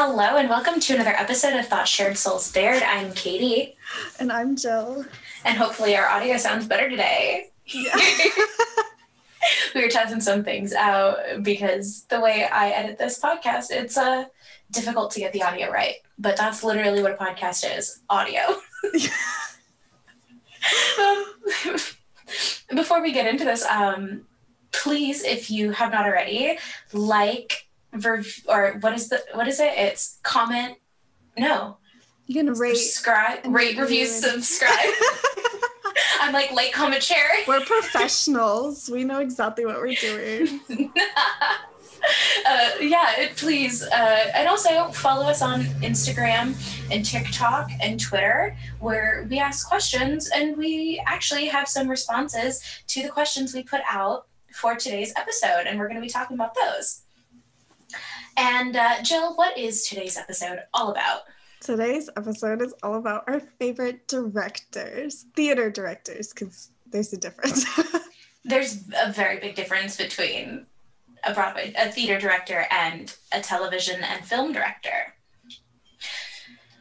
[0.00, 2.84] Hello, and welcome to another episode of Thoughts Shared Souls Bared.
[2.84, 3.76] I'm Katie,
[4.20, 5.04] And I'm Jill.
[5.44, 7.50] and hopefully our audio sounds better today.
[7.66, 7.96] Yeah.
[9.74, 14.26] we were testing some things out because the way I edit this podcast, it's uh,
[14.70, 15.96] difficult to get the audio right.
[16.16, 18.42] But that's literally what a podcast is audio.
[21.00, 21.24] um,
[22.76, 24.26] before we get into this, um,
[24.70, 26.56] please, if you have not already,
[26.92, 27.67] like,
[27.98, 29.72] ver- or what is the what is it?
[29.76, 30.76] It's comment.
[31.36, 31.78] No,
[32.26, 32.74] You can rate.
[32.76, 34.72] subscribe, rate, review, subscribe.
[36.20, 37.28] I'm like late comment share.
[37.46, 38.88] We're professionals.
[38.92, 40.60] We know exactly what we're doing.
[42.46, 43.82] uh, yeah, please.
[43.82, 46.54] Uh, and also follow us on Instagram
[46.90, 53.02] and TikTok and Twitter, where we ask questions and we actually have some responses to
[53.02, 55.66] the questions we put out for today's episode.
[55.66, 57.02] And we're going to be talking about those.
[58.38, 61.22] And uh, Jill, what is today's episode all about?
[61.60, 67.66] Today's episode is all about our favorite directors, theater directors, because there's a difference.
[68.44, 70.64] There's a very big difference between
[71.24, 75.12] a Broadway, a theater director, and a television and film director.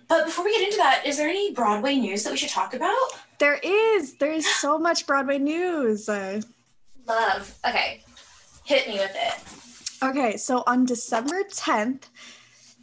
[0.07, 2.73] But before we get into that, is there any Broadway news that we should talk
[2.73, 2.95] about?
[3.39, 4.15] there is.
[4.17, 6.07] There is so much Broadway news.
[6.07, 7.57] Love.
[7.67, 8.03] Okay,
[8.63, 9.66] hit me with it.
[10.03, 12.03] Okay, so on December 10th,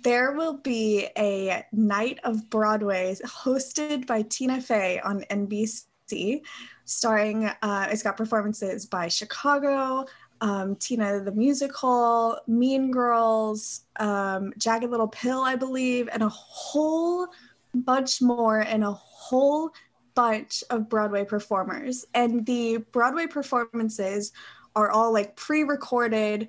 [0.02, 6.42] there will be a night of Broadway hosted by Tina Fey on NBC,
[6.84, 10.04] starring, uh, it's got performances by Chicago,
[10.40, 17.28] um, Tina the Musical, Mean Girls, um, Jagged Little Pill, I believe, and a whole
[17.74, 19.70] bunch more, and a whole
[20.14, 22.04] bunch of Broadway performers.
[22.14, 24.32] And the Broadway performances
[24.76, 26.48] are all like pre recorded,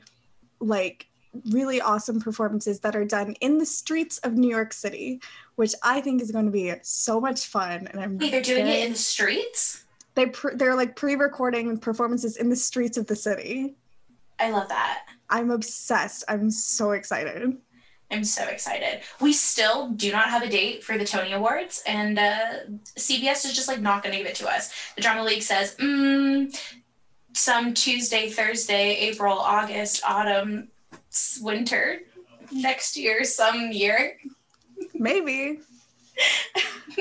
[0.66, 1.08] like
[1.52, 5.22] really awesome performances that are done in the streets of New York City,
[5.56, 7.88] which I think is going to be so much fun.
[7.88, 9.86] And I'm Wait, they're doing it in the streets?
[10.16, 13.76] they pr- they're like pre-recording performances in the streets of the city.
[14.40, 15.08] I love that.
[15.30, 16.24] I'm obsessed.
[16.28, 17.58] I'm so excited.
[18.12, 19.02] I'm so excited.
[19.20, 22.60] We still do not have a date for the Tony Awards, and uh,
[22.98, 24.72] CBS is just like not going to give it to us.
[24.96, 26.56] The Drama League says, mm,
[27.36, 30.70] some Tuesday, Thursday, April, August, autumn,
[31.42, 32.00] winter,
[32.52, 34.18] next year, some year.
[34.94, 35.60] Maybe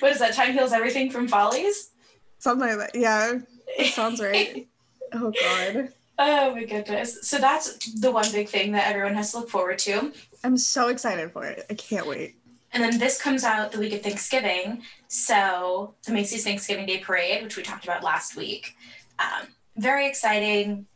[0.00, 0.34] What is that?
[0.34, 1.90] Time heals everything from Follies.
[2.38, 2.94] something like that.
[2.94, 3.38] Yeah,
[3.78, 4.66] that sounds right.
[5.12, 7.26] Oh god, Oh my goodness.
[7.28, 10.12] So that's the one big thing that everyone has to look forward to.
[10.44, 11.66] I'm so excited for it.
[11.68, 12.36] I can't wait.
[12.72, 14.82] And then this comes out the week of Thanksgiving.
[15.08, 18.76] So the Macy's Thanksgiving Day Parade, which we talked about last week.
[19.18, 19.48] Um,
[19.80, 20.86] very exciting.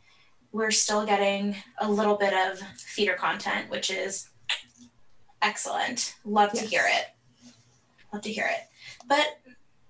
[0.51, 4.29] We're still getting a little bit of theater content, which is
[5.41, 6.15] excellent.
[6.23, 7.07] Love to hear it.
[8.13, 8.61] Love to hear it.
[9.07, 9.39] But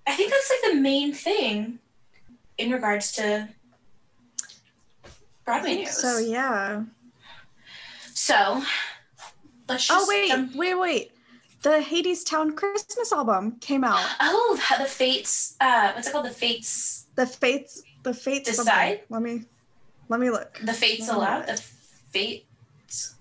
[0.07, 1.79] I think that's like the main thing
[2.57, 3.49] in regards to
[5.45, 5.91] Broadway news.
[6.01, 6.83] so yeah.
[8.13, 8.63] So
[9.69, 11.11] let's just Oh wait, wait, wait.
[11.61, 14.03] The Hadestown Christmas album came out.
[14.19, 15.55] Oh, the- the Fates.
[15.59, 16.25] Uh, what's it called?
[16.25, 17.05] The Fates.
[17.15, 18.55] The Fates, the Fates.
[18.55, 18.65] something.
[18.73, 19.01] Decide?
[19.09, 19.43] Let me,
[20.09, 20.57] let me look.
[20.63, 21.41] The Fates allow.
[21.41, 21.57] The
[22.11, 23.15] Fates.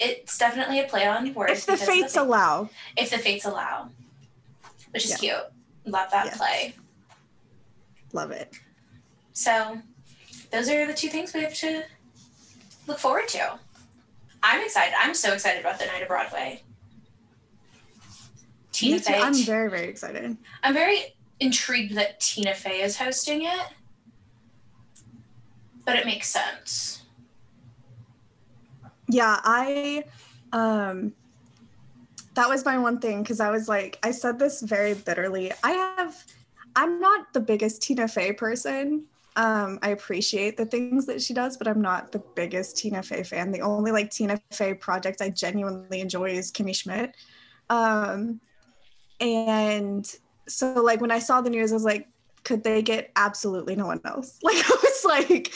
[0.00, 1.52] It's definitely a play on words.
[1.60, 2.68] If the Fates fa- allow.
[2.96, 3.88] if the Fates allow,
[4.90, 5.16] which is Yeah.
[5.18, 5.52] cute.
[5.92, 6.36] Love that Yes.
[6.38, 6.74] play.
[8.12, 8.52] Love it.
[9.32, 9.80] So,
[10.50, 11.84] those are the two things we have to
[12.86, 13.58] look forward to.
[14.42, 14.94] I'm excited.
[14.98, 16.62] I'm so excited about the night of Broadway.
[18.72, 18.98] Tina.
[18.98, 19.20] Fey.
[19.20, 20.36] I'm very, very excited.
[20.62, 23.66] I'm very intrigued that Tina Fey is hosting it,
[25.84, 27.02] but it makes sense.
[29.08, 30.04] Yeah, I
[30.52, 31.12] um
[32.34, 35.52] that was my one thing because I was like, I said this very bitterly.
[35.62, 36.24] I have
[36.74, 39.04] I'm not the biggest Tina Fey person.
[39.34, 43.22] Um, I appreciate the things that she does, but I'm not the biggest Tina Fey
[43.22, 43.50] fan.
[43.50, 47.14] The only like Tina Fey project I genuinely enjoy is Kimmy Schmidt.
[47.70, 48.40] Um,
[49.20, 50.10] and
[50.48, 52.08] so like when I saw the news, I was like,
[52.44, 54.38] could they get absolutely no one else?
[54.42, 55.52] Like I was like,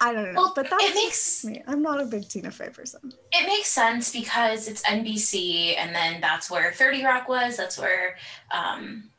[0.00, 1.62] I don't know, Well, but that it makes me.
[1.66, 3.12] I'm not a big Tina Fey person.
[3.32, 7.56] it makes sense because it's NBC, and then that's where Thirty Rock was.
[7.56, 8.16] That's where
[8.50, 9.10] um,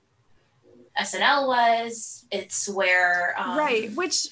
[1.00, 2.26] SNL was.
[2.32, 4.26] It's where um, right, which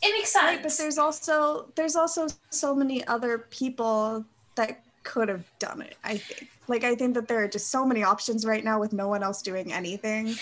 [0.00, 0.44] It makes sense.
[0.44, 4.24] right, but there's also there's also so many other people
[4.54, 6.48] that could have done it, I think.
[6.68, 9.22] Like I think that there are just so many options right now with no one
[9.22, 10.34] else doing anything.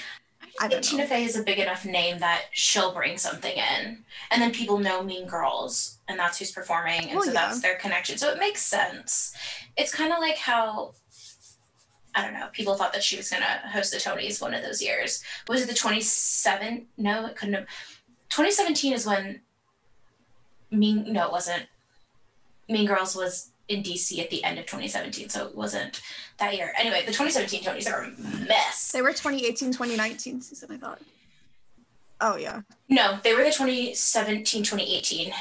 [0.61, 0.83] I I think.
[0.83, 4.79] Tina Fey is a big enough name that she'll bring something in, and then people
[4.79, 7.47] know Mean Girls, and that's who's performing, and Well, so yeah.
[7.47, 8.19] that's their connection.
[8.19, 9.35] So it makes sense.
[9.77, 10.95] It's kind of like how
[12.15, 12.49] I don't know.
[12.53, 15.23] People thought that she was gonna host the Tonys one of those years.
[15.49, 16.87] Was it the twenty seven?
[16.97, 17.67] No, it couldn't have.
[18.29, 19.41] Twenty seventeen is when
[20.71, 21.13] Mean.
[21.13, 21.67] No, it wasn't.
[22.69, 26.03] Mean Girls was in DC at the end of 2017, so it wasn't
[26.39, 26.73] that year.
[26.79, 28.91] Anyway, the 2017 Tonys are a mess.
[28.93, 31.01] They were 2018, 2019 season, I thought.
[32.21, 32.63] Oh yeah.
[32.89, 35.33] No, they were the 2017, 2018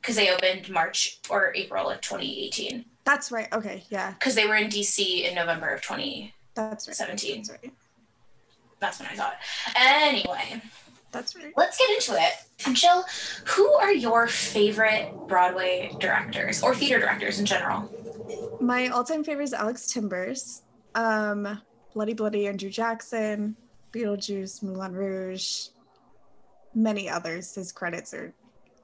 [0.00, 3.50] because they opened March or April of 2018 That's right.
[3.52, 4.12] Okay, yeah.
[4.12, 6.32] because they were in DC in November of 2017.
[6.54, 6.96] That's right.
[6.96, 7.72] That's right.
[8.80, 9.36] That's when I it.
[9.76, 10.62] Anyway,
[11.10, 11.52] That's right.
[11.56, 12.74] let's get into it.
[12.76, 13.04] Jill,
[13.46, 17.90] who are your favorite Broadway directors or theater directors in general?
[18.60, 20.62] My all-time favorite is Alex Timbers.
[20.94, 21.60] Um,
[21.94, 23.56] Bloody Bloody Andrew Jackson,
[23.92, 25.68] Beetlejuice, Moulin Rouge,
[26.74, 27.54] many others.
[27.54, 28.34] His credits are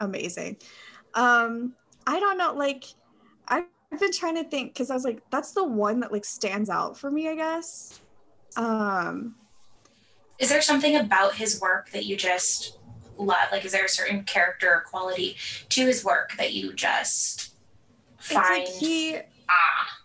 [0.01, 0.57] amazing.
[1.15, 1.75] Um,
[2.07, 2.85] I don't know, like
[3.49, 3.67] I've
[3.99, 6.99] been trying to think because I was like, that's the one that like stands out
[6.99, 8.01] for me, I guess.
[8.57, 9.37] Um,
[10.39, 12.79] Is there something about his work that you just
[13.17, 13.49] love?
[13.53, 15.37] Like, is there a certain character or quality
[15.71, 17.55] to his work that you just
[18.19, 18.65] it's find?
[18.65, 19.17] like he
[19.49, 19.99] ah,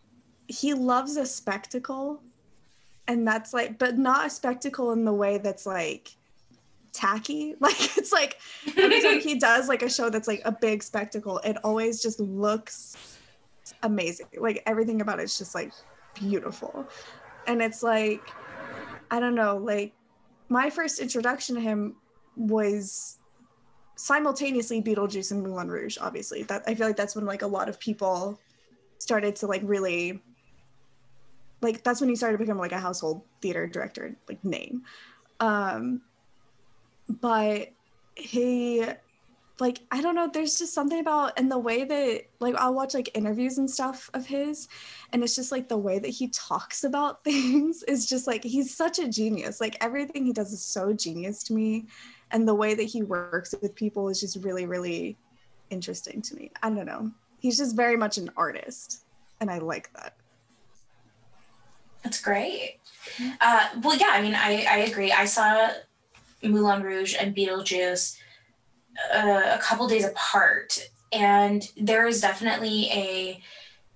[0.47, 2.21] he loves a spectacle
[3.09, 6.15] and that's like but not a spectacle in the way that's like
[6.93, 8.39] tacky like it's like
[8.77, 12.19] every time he does like a show that's like a big spectacle it always just
[12.19, 13.17] looks
[13.83, 15.71] amazing like everything about it's just like
[16.15, 16.87] beautiful
[17.47, 18.21] and it's like
[19.11, 19.93] i don't know like
[20.49, 21.95] my first introduction to him
[22.35, 23.17] was
[23.95, 26.43] simultaneously beetlejuice and moulin rouge obviously.
[26.43, 28.39] That i feel like that's when like a lot of people
[28.97, 30.21] started to like really
[31.61, 34.83] like that's when he started to become like a household theater director like name.
[35.39, 36.01] Um
[37.07, 37.69] but
[38.15, 38.85] he
[39.59, 42.93] like i don't know there's just something about and the way that like i'll watch
[42.93, 44.67] like interviews and stuff of his
[45.11, 48.75] and it's just like the way that he talks about things is just like he's
[48.75, 51.87] such a genius like everything he does is so genius to me
[52.31, 55.17] and the way that he works with people is just really really
[55.69, 59.03] interesting to me i don't know he's just very much an artist
[59.39, 60.15] and i like that
[62.03, 62.79] That's great.
[63.41, 65.11] Uh, well, yeah, I mean, I, I agree.
[65.11, 65.69] I saw
[66.41, 68.17] Moulin Rouge and Beetlejuice
[69.13, 70.79] uh, a couple days apart,
[71.11, 73.41] and there is definitely a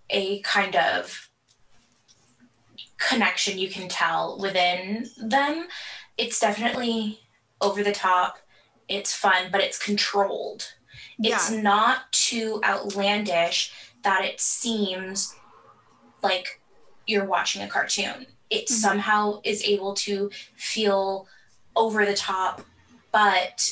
[0.09, 1.29] a kind of
[2.97, 5.67] connection you can tell within them.
[6.17, 7.19] It's definitely
[7.61, 8.37] over the top.
[8.87, 10.73] It's fun, but it's controlled.
[11.19, 13.71] It's not too outlandish
[14.03, 15.35] that it seems
[16.21, 16.59] like
[17.07, 18.27] you're watching a cartoon.
[18.49, 18.71] It Mhm.
[18.71, 21.27] somehow is able to feel
[21.75, 22.61] over the top,
[23.11, 23.71] but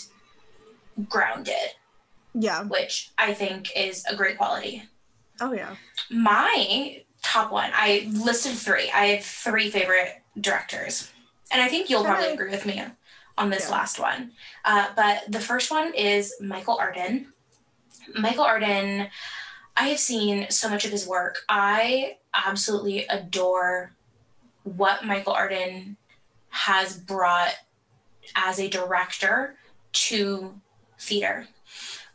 [1.09, 1.55] grounded,
[2.33, 4.83] yeah which I think is a great quality.
[5.39, 5.75] oh yeah
[6.09, 8.89] My top one, I listed three.
[8.91, 11.11] I have three favorite directors.
[11.51, 12.81] And I think you'll probably agree with me
[13.37, 13.75] on this Yeah.
[13.75, 14.31] last one.
[14.65, 17.31] Uh, but the first one is Michael Arden.
[18.15, 19.07] Michael Arden,
[19.77, 21.43] I have seen so much of his work.
[21.47, 23.93] I absolutely adore
[24.63, 25.97] what Michael Arden
[26.49, 27.53] has brought
[28.35, 29.55] as a director
[29.93, 30.59] to
[31.01, 31.47] theater.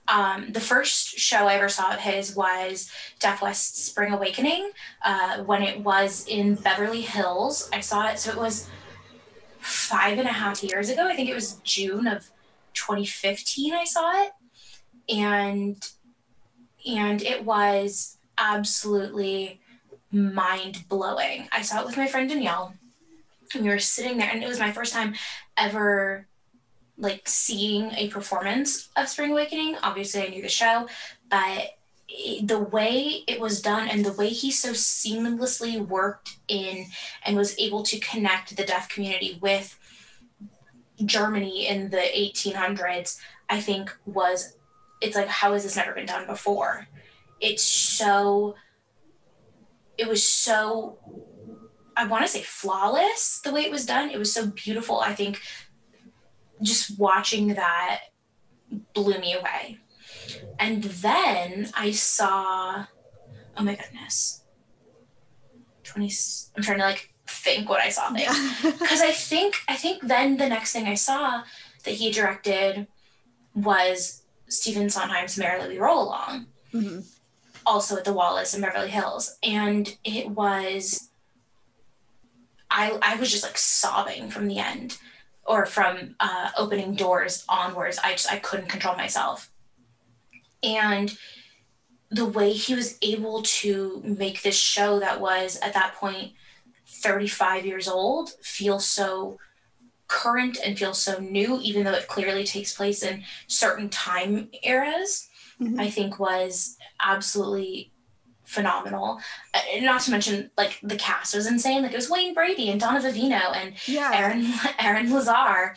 [0.08, 4.70] Um, the first show I ever saw of his was Deaf West Spring Awakening
[5.04, 7.68] uh, when it was in Beverly Hills.
[7.72, 8.68] I saw it, so it was
[9.58, 11.08] five and a half years ago.
[11.08, 12.30] I think it was June of
[12.74, 13.74] 2015.
[13.74, 14.30] I saw it,
[15.08, 15.88] and
[16.86, 19.60] and it was absolutely
[20.12, 21.48] mind blowing.
[21.50, 22.74] I saw it with my friend Danielle,
[23.54, 25.14] and we were sitting there, and it was my first time
[25.56, 26.28] ever
[26.98, 29.76] like seeing a performance of Spring Awakening.
[29.82, 30.88] Obviously, I knew the show,
[31.28, 31.76] but
[32.42, 36.86] the way it was done and the way he so seamlessly worked in
[37.24, 39.78] and was able to connect the deaf community with
[41.04, 43.18] Germany in the 1800s,
[43.50, 44.56] I think was
[45.02, 46.86] it's like how has this never been done before?
[47.40, 48.54] It's so
[49.98, 50.98] it was so
[51.96, 54.10] I want to say flawless the way it was done.
[54.10, 55.00] It was so beautiful.
[55.00, 55.40] I think
[56.62, 58.00] just watching that
[58.94, 59.78] blew me away.
[60.58, 62.86] And then I saw,
[63.56, 64.42] oh my goodness,
[65.84, 66.10] 20,
[66.56, 68.22] I'm trying to like think what I saw there.
[68.22, 71.42] yeah Because I think, I think then the next thing I saw
[71.84, 72.86] that he directed
[73.54, 77.06] was Stephen Sondheim's Merrily We Roll Along Mhm.
[77.64, 79.36] also at the Wallis in Beverly Hills.
[79.42, 81.10] And it was
[82.70, 84.98] I I was just like sobbing from the end.
[85.46, 87.98] Or from uh, opening doors onwards.
[88.02, 89.50] I just I couldn't control myself,
[90.62, 91.16] and
[92.10, 96.32] the way he was able to make this show that was at that point
[96.86, 99.38] 35 years old feel so
[100.08, 105.28] current and feel so new, even though it clearly takes place in certain time eras,
[105.60, 105.80] mm-hmm.
[105.80, 107.90] I think was absolutely
[108.46, 109.20] phenomenal.
[109.52, 111.82] Uh, not to mention, like the cast was insane.
[111.82, 114.10] Like it was Wayne Brady and Donna Vivino and yeah.
[114.14, 115.74] Aaron Aaron Lazar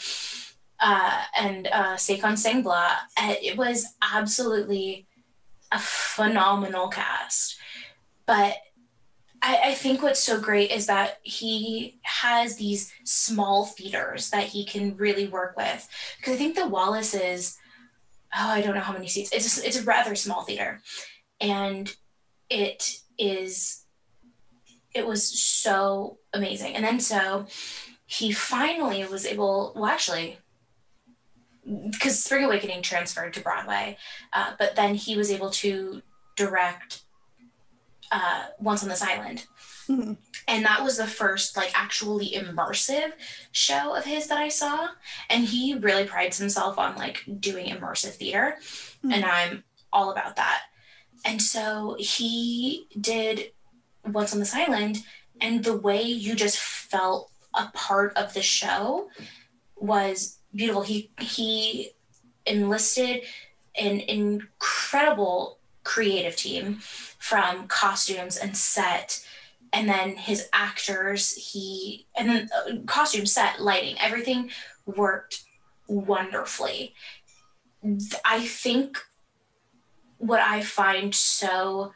[0.80, 2.92] uh, and uh, Sengbloh.
[3.18, 5.08] Uh, it was absolutely
[5.72, 7.58] a phenomenal cast.
[8.26, 8.58] But
[9.42, 14.66] I, I think what's so great is that he has these small theaters that he
[14.66, 15.88] can really work with.
[16.18, 17.58] Because I think the Wallis is,
[18.36, 19.32] oh, I don't know how many seats.
[19.32, 20.82] It's a, it's a rather small theater,
[21.40, 21.94] and
[22.50, 23.86] it is.
[24.94, 27.46] It was so amazing, and then so
[28.06, 29.74] he finally was able.
[29.76, 30.40] Well, actually,
[31.92, 33.98] because Spring Awakening transferred to Broadway,
[34.34, 36.02] uh, but then he was able to
[36.36, 37.02] direct
[38.12, 39.46] uh, Once on This Island.
[39.88, 40.14] Mm-hmm.
[40.48, 43.12] And that was the first like actually immersive
[43.52, 44.90] show of his that I saw.
[45.30, 48.56] And he really prides himself on like doing immersive theater.
[48.60, 49.12] Mm-hmm.
[49.12, 50.62] And I'm all about that.
[51.26, 53.52] And so he did
[54.06, 55.04] Once on This Island,
[55.42, 59.10] and the way you just felt a part of the show
[59.76, 60.82] was beautiful.
[60.82, 61.92] He he
[62.46, 63.24] enlisted
[63.76, 66.80] an incredible creative team
[67.20, 69.26] from costumes and set
[69.74, 74.50] and then his actors he and then uh, costume set lighting everything
[74.86, 75.44] worked
[75.88, 76.94] wonderfully
[78.26, 78.98] i think
[80.20, 81.92] what i find so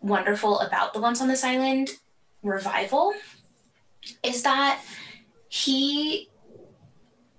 [0.00, 1.90] wonderful about the once on this island
[2.42, 3.12] revival
[4.22, 4.80] is that
[5.48, 6.28] he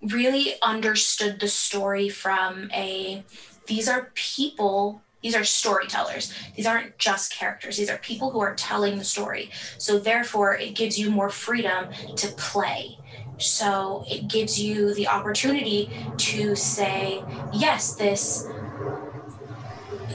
[0.01, 3.23] really understood the story from a
[3.67, 6.33] these are people these are storytellers.
[6.55, 7.75] These aren't just characters.
[7.75, 9.49] These are people who are telling the story.
[9.77, 12.97] So therefore, it gives you more freedom to play.
[13.39, 18.47] So it gives you the opportunity to say, yes, this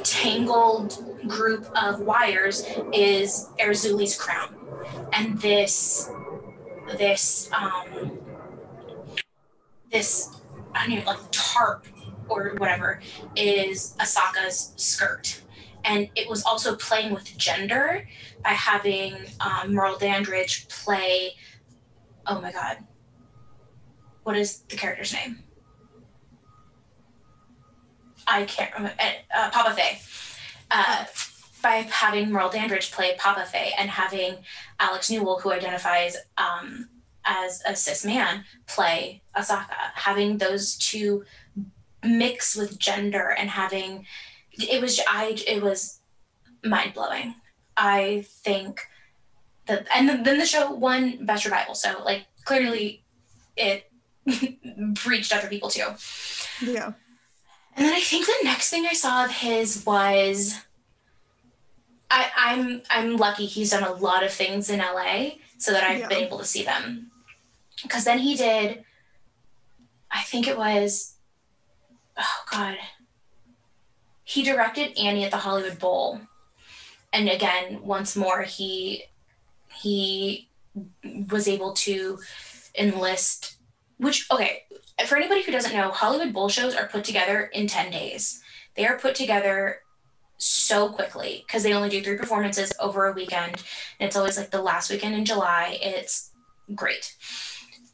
[0.02, 4.54] tangled group of wires is Erzulie's crown.
[5.12, 6.10] And this
[6.98, 8.18] this um
[9.90, 10.30] this
[10.74, 11.86] I don't know, like tarp
[12.28, 13.00] or whatever
[13.36, 15.42] is Asaka's skirt.
[15.84, 18.08] And it was also playing with gender
[18.42, 21.32] by having um, Merle Dandridge play,
[22.26, 22.78] oh my God,
[24.22, 25.42] what is the character's name?
[28.26, 28.96] I can't remember,
[29.34, 30.00] uh, Papa Fay.
[30.70, 31.04] Uh,
[31.62, 34.38] by having Merle Dandridge play Papa Fay and having
[34.80, 36.88] Alex Newell, who identifies um,
[37.24, 41.24] as a cis man, play Asaka, having those two
[42.04, 44.04] mix with gender and having
[44.54, 46.00] it was I it was
[46.64, 47.36] mind blowing.
[47.76, 48.80] I think
[49.66, 53.04] that and then the show won best revival, so like clearly
[53.56, 53.90] it
[55.06, 55.86] reached other people too.
[56.60, 56.92] Yeah.
[57.76, 60.60] And then I think the next thing I saw of his was
[62.10, 66.00] I, I'm I'm lucky he's done a lot of things in LA so that I've
[66.00, 66.08] yeah.
[66.08, 67.10] been able to see them.
[67.82, 68.84] Because then he did,
[70.10, 71.12] I think it was
[72.18, 72.76] oh god
[74.24, 76.20] he directed annie at the hollywood bowl
[77.12, 79.04] and again once more he
[79.74, 80.48] he
[81.30, 82.18] was able to
[82.78, 83.56] enlist
[83.98, 84.64] which okay
[85.06, 88.40] for anybody who doesn't know hollywood bowl shows are put together in 10 days
[88.76, 89.80] they are put together
[90.38, 93.62] so quickly because they only do three performances over a weekend
[94.00, 96.30] and it's always like the last weekend in july it's
[96.74, 97.16] great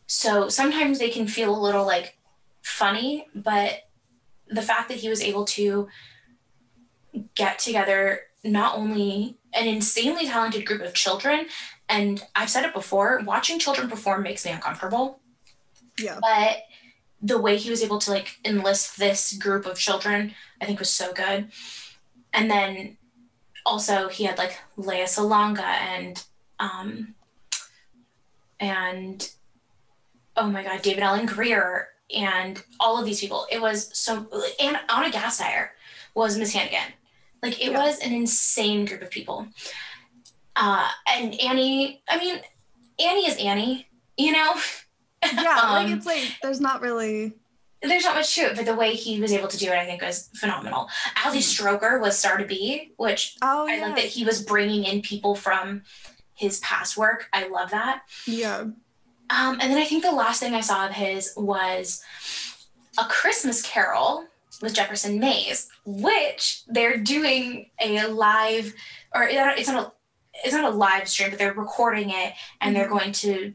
[0.06, 2.16] so sometimes they can feel a little like
[2.62, 3.88] funny but
[4.50, 5.88] the fact that he was able to
[7.34, 11.46] get together not only an insanely talented group of children,
[11.88, 15.20] and I've said it before, watching children perform makes me uncomfortable.
[15.98, 16.18] Yeah.
[16.20, 16.58] But
[17.20, 20.90] the way he was able to like enlist this group of children, I think was
[20.90, 21.50] so good.
[22.32, 22.96] And then
[23.66, 26.24] also he had like Lea Salonga and
[26.58, 27.14] um
[28.60, 29.30] and
[30.36, 33.46] oh my god, David Alan Grier and all of these people.
[33.50, 34.26] It was so
[34.60, 35.68] and Ana Gasteyer
[36.14, 36.92] was Miss Hannigan.
[37.42, 37.84] Like it yeah.
[37.84, 39.48] was an insane group of people.
[40.56, 42.40] Uh, and Annie, I mean,
[42.98, 44.54] Annie is Annie, you know?
[45.22, 47.34] Yeah, um, like it's like there's not really
[47.82, 49.84] there's not much to it, but the way he was able to do it, I
[49.84, 50.88] think, was phenomenal.
[51.24, 51.42] Ali hmm.
[51.42, 53.86] Stroker was Star to Be, which oh, I yeah.
[53.86, 55.82] like that he was bringing in people from
[56.34, 57.28] his past work.
[57.32, 58.02] I love that.
[58.26, 58.60] Yeah.
[59.30, 62.02] Um, and then I think the last thing I saw of his was
[62.98, 64.24] a Christmas Carol
[64.62, 68.74] with Jefferson Mays, which they're doing a live,
[69.14, 69.92] or it's not a,
[70.44, 72.98] it's not a live stream, but they're recording it and they're Mhm.
[72.98, 73.54] going to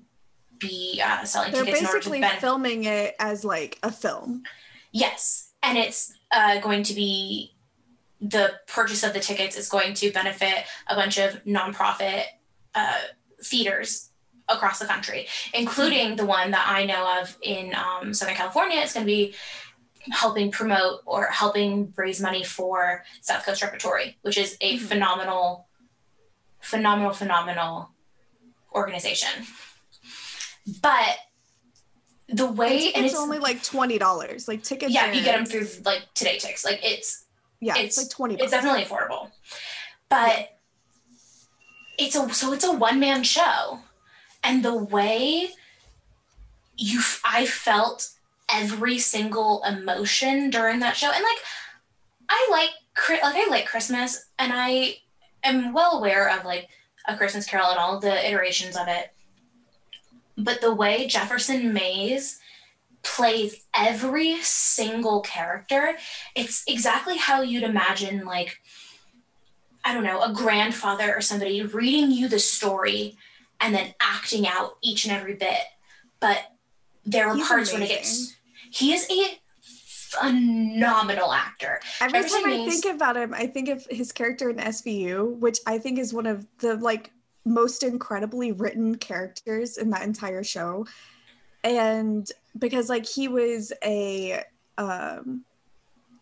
[0.68, 4.44] be uh, selling They're tickets in order to basically filming it as like a film.
[4.92, 7.54] Yes, and it's uh, going to be
[8.22, 12.24] the purchase of the tickets is going to benefit a bunch of nonprofit
[12.74, 13.00] uh,
[13.44, 14.10] theaters
[14.48, 18.80] across the country, including the one that I know of in um, Southern California.
[18.80, 19.34] It's going to be
[20.12, 24.82] helping promote or helping raise money for South Coast Repertory, which is a Mhm.
[24.82, 25.68] phenomenal,
[26.60, 27.90] phenomenal, phenomenal
[28.74, 29.46] organization.
[30.82, 31.18] But
[32.30, 34.48] the way And and it's only like twenty dollars.
[34.48, 34.94] Like tickets.
[34.94, 36.64] yeah, are, you get them through like TodayTix.
[36.66, 37.26] Like it's
[37.60, 38.36] Yeah, it's- it's, like twenty.
[38.36, 39.30] it's definitely affordable,
[40.10, 40.58] but
[41.98, 43.80] it's a so it's a one man show,
[44.44, 45.50] and the way
[46.78, 48.10] you I felt
[48.50, 51.38] every single emotion during that show, and like
[52.30, 52.70] I like
[53.24, 54.96] like I like Christmas, and I
[55.44, 56.70] am well aware of like
[57.08, 59.14] a Christmas Carol and all the iterations of it,
[60.38, 62.40] but the way Jefferson Mays
[63.04, 65.96] plays every single character
[66.36, 68.62] it's exactly how you'd imagine like
[69.84, 73.18] i don't know a grandfather or somebody reading you the story
[73.64, 75.58] and then acting out each and every bit.
[76.20, 76.40] But
[77.06, 78.36] there were He's parts when it gets
[78.70, 79.40] he is a
[80.20, 81.80] phenomenal actor.
[82.02, 85.38] Every Jefferson time I Mays- think about him, I think of his character in SVU,
[85.40, 87.12] which I think is one of the like
[87.46, 90.86] most incredibly written characters in that entire show.
[91.64, 94.44] And because like he was a
[94.78, 95.44] um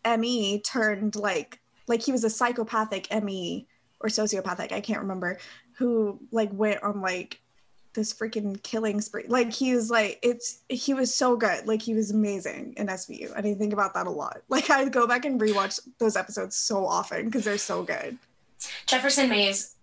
[0.06, 3.68] ME turned like like he was a psychopathic ME
[4.00, 5.38] or sociopathic, I can't remember,
[5.74, 7.40] who like went on like
[7.94, 9.26] this freaking killing spree.
[9.28, 11.68] Like he was like it's he was so good.
[11.68, 13.36] Like he was amazing in SVU.
[13.36, 14.42] And I think about that a lot.
[14.50, 18.18] Like I go back and rewatch those episodes so often because they're so good.
[18.86, 19.76] jefferson mays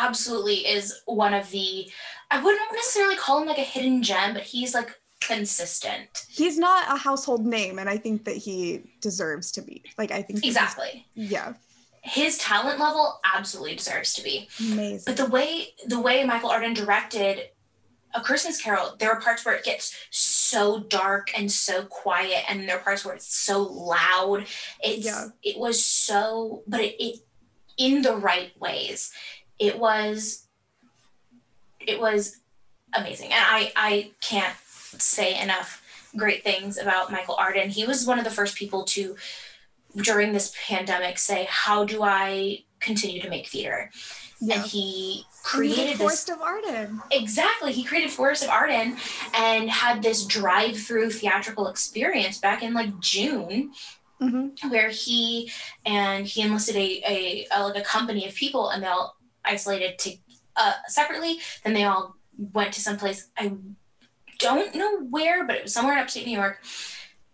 [0.00, 1.90] absolutely is one of the
[2.30, 6.92] i wouldn't necessarily call him like a hidden gem but he's like consistent He's not
[6.92, 9.84] a household name, and I think that he deserves to be.
[9.96, 11.54] Like I think exactly Yeah.
[12.02, 15.04] his talent level absolutely deserves to be Amazing.
[15.06, 17.40] But the way the way Michael Arden directed
[18.14, 22.68] A Christmas Carol, there are parts where it gets so dark and so quiet, and
[22.68, 24.44] there are parts where it's so loud.
[24.80, 25.28] It's Yeah.
[25.42, 27.20] it was so, but it, it
[27.78, 29.10] in the right ways.
[29.66, 30.46] It was
[31.80, 32.40] it was
[32.94, 34.56] amazing, and I I can't
[34.98, 35.82] say enough
[36.16, 37.68] great things about Michael Arden.
[37.68, 39.16] He was one of the first people to
[39.96, 43.90] during this pandemic say, "How do I continue to make theater?"
[44.40, 44.56] yeah.
[44.56, 45.24] and he
[45.54, 47.02] And he did created this Forest of Arden.
[47.10, 48.96] exactly he created forest of arden
[49.34, 53.72] and had this drive-through theatrical experience back in like june
[54.20, 55.50] hmm where he
[55.84, 59.98] and he enlisted a, a, a like a company of people and they all isolated
[59.98, 60.16] to
[60.56, 62.16] uh, separately then they all
[62.52, 63.52] went to some place i
[64.38, 66.58] don't know where but it was somewhere in upstate new york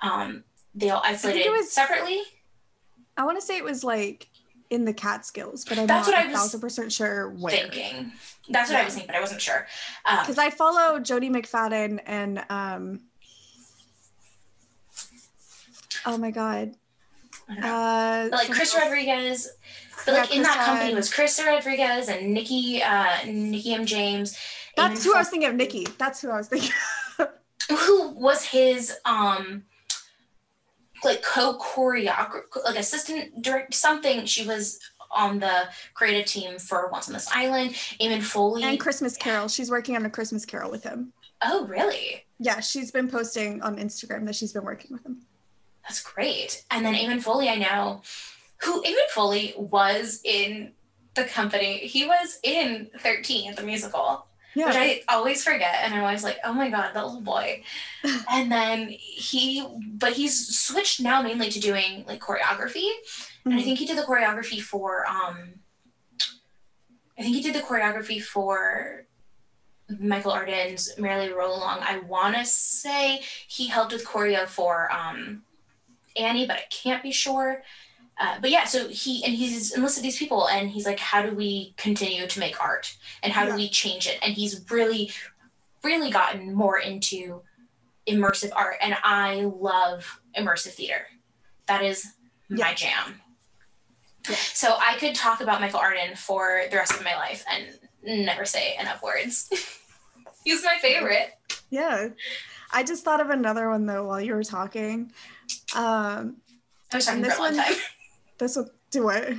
[0.02, 0.44] um,
[0.74, 2.20] they all isolated it was- separately
[3.16, 4.28] I want to say it was like
[4.70, 7.50] in the Catskills, but I'm That's not what a I was thousand percent sure where.
[7.54, 8.12] thinking
[8.48, 9.66] that's what i was thinking but i wasn't sure
[10.06, 13.00] um, Because I follow Jody McFadden and um.
[16.06, 16.74] Oh my god.
[17.48, 17.68] I don't know.
[17.68, 19.48] Uh, like Chris Rodriguez.
[20.06, 23.86] But like in that company was Chris Rodriguez and Nikki, uh, Nikki M.
[23.86, 24.36] James.
[24.76, 25.54] That's who I was thinking of.
[25.56, 25.86] Nikki.
[25.98, 26.70] That's who I was thinking.
[27.70, 29.62] Who was his um,
[31.04, 34.26] like co choreographer, like assistant direct something.
[34.26, 34.80] She was
[35.12, 37.70] on the creative team for Once on This Island.
[38.00, 38.64] Eamon Foley.
[38.64, 39.46] and Christmas Carol.
[39.46, 41.12] She's working on a Christmas Carol with him.
[41.44, 42.24] oh, really?
[42.40, 45.20] Yeah, she's been posting on Instagram that she's been working with him.
[45.84, 46.64] That's great.
[46.70, 48.02] And then Eamon Foley, I know,
[48.62, 50.72] who Eamon Foley was in
[51.14, 51.78] the company.
[51.78, 54.26] He was in 13, the musical.
[54.56, 54.66] Yeah.
[54.66, 55.76] which I always forget.
[55.84, 57.62] And I'm always like, oh my God, that little boy.
[58.32, 62.88] and then he, but he's switched now mainly to doing like choreography.
[63.44, 63.62] And I Mhm.
[63.64, 65.60] think he did the choreography for, um,
[67.16, 69.06] I think he did the choreography for
[70.00, 71.78] Michael Arden's Merrily Roll Along.
[71.82, 75.42] I want to say he helped with choreo for um,
[76.16, 77.62] Annie, but I can't be sure.
[78.20, 81.34] Uh, but yeah, so he and he's enlisted these people, and he's like, how do
[81.34, 83.50] we continue to make art, and how Yeah.
[83.50, 84.18] do we change it?
[84.22, 85.10] And he's really,
[85.82, 87.40] really gotten more into
[88.06, 91.06] immersive art, and I love immersive theater.
[91.66, 92.06] That is
[92.50, 93.20] my jam.
[94.28, 94.34] Yeah.
[94.36, 97.78] So I could talk about Michael Arden for the rest of my life and
[98.26, 99.48] never say enough words.
[100.44, 101.30] He's my favorite.
[101.70, 102.08] Yeah.
[102.72, 105.10] I just thought of another one though while you were talking.
[105.74, 106.36] Um,
[106.92, 107.74] I was talking And for a long this one- time.
[108.40, 109.38] this one, do it.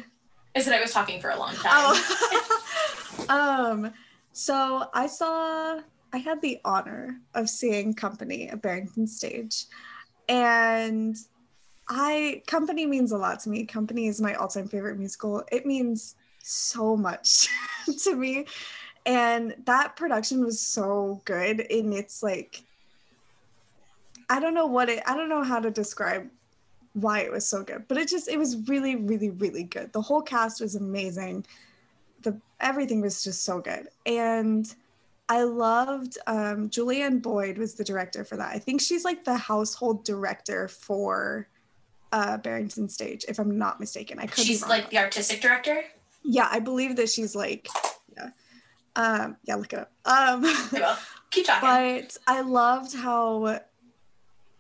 [0.56, 1.72] I said I was talking for a long time.
[1.74, 3.26] Oh.
[3.30, 3.94] um,
[4.32, 5.80] so I saw,
[6.14, 9.66] I had the honor of seeing Company at Barrington Stage.
[10.30, 11.18] And
[11.90, 13.66] I, Company means a lot to me.
[13.66, 15.44] Company is my all time favorite musical.
[15.52, 17.48] It means so much
[18.04, 18.46] to me.
[19.06, 21.60] And that production was so good.
[21.72, 22.64] And it's like,
[24.30, 26.30] I don't know what it, I don't know how to describe
[26.94, 29.94] why it was so good, but it just, it was really, really, really good.
[29.94, 31.46] The whole cast was amazing.
[32.22, 33.88] The everything was just so good.
[34.06, 34.74] And
[35.30, 38.54] I loved um, Julianne Boyd was the director for that.
[38.54, 41.48] I think she's like the household director for
[42.12, 44.20] uh, Barrington Stage, if I'm not mistaken.
[44.20, 45.84] I could She's like the artistic director.
[46.24, 47.70] yeah, I believe that she's like,
[48.18, 48.30] yeah,
[48.96, 49.92] um, yeah, look it up.
[50.06, 50.44] Um,
[51.30, 51.62] Keep talking.
[52.02, 53.62] but I loved how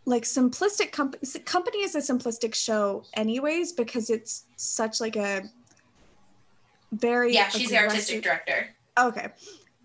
[0.05, 5.43] like simplistic company company is a simplistic show anyways because it's such like a
[6.91, 8.67] very yeah, she's the artistic director.
[8.99, 9.27] okay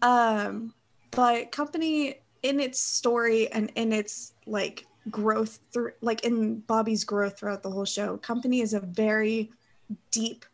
[0.03, 0.73] um
[1.11, 7.39] but company in its story and in its like growth through like in bobby's growth
[7.39, 9.51] throughout the whole show company is a very
[10.11, 10.45] deep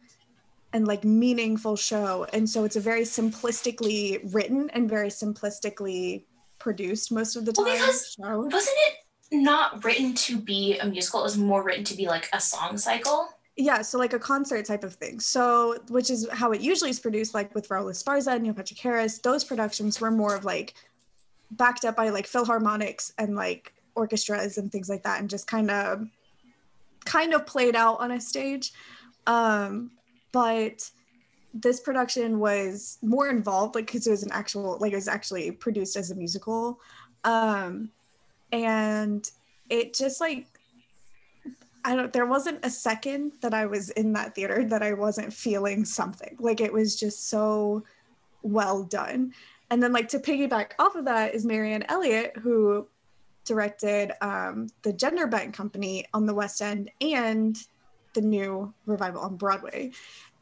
[0.74, 6.24] and like meaningful show and so it's a very simplistically written and very simplistically
[6.58, 8.40] produced most of the time Well, because- show.
[8.40, 8.94] Wasn't it
[9.32, 11.20] not written to be a musical?
[11.20, 13.28] It was more written to be like a song cycle.
[13.56, 16.98] yeah so like a concert type of thing so which is how it usually is
[16.98, 20.74] produced like with Raul Esparza and Neil Patrick Harris those productions were more of like
[21.50, 25.70] backed up by like philharmonics and like orchestras and things like that and just kind
[25.70, 26.08] of
[27.04, 28.72] kind of played out on a stage
[29.26, 29.90] um
[30.32, 30.90] but
[31.52, 35.50] this production was more involved like because it was an actual like it was actually
[35.50, 36.80] produced as a musical
[37.24, 37.90] um
[38.52, 39.28] and
[39.68, 40.46] it just like
[41.84, 45.32] I don't there wasn't a second that I was in that theater that I wasn't
[45.32, 46.36] feeling something.
[46.38, 47.82] Like it was just so
[48.42, 49.32] well done.
[49.70, 52.86] And then like to piggyback off of that is Marianne Elliott who
[53.44, 57.56] directed um, the Gender Bent Company on the West End and
[58.14, 59.90] the new revival on Broadway.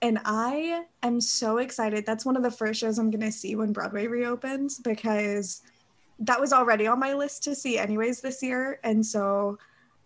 [0.03, 2.05] And I am so excited.
[2.05, 5.63] That's one of the first shows I'm going to see when Broadway reopens because
[6.21, 8.79] that was already on my list to see anyways this year.
[8.85, 9.59] And so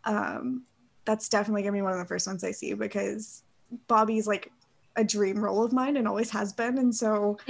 [0.05, 0.63] um,
[1.05, 3.43] that's definitely gonna be one of the first ones I see because
[3.89, 4.53] Bobby's like
[4.97, 6.79] a dream role of mine and always has been.
[6.79, 7.39] And so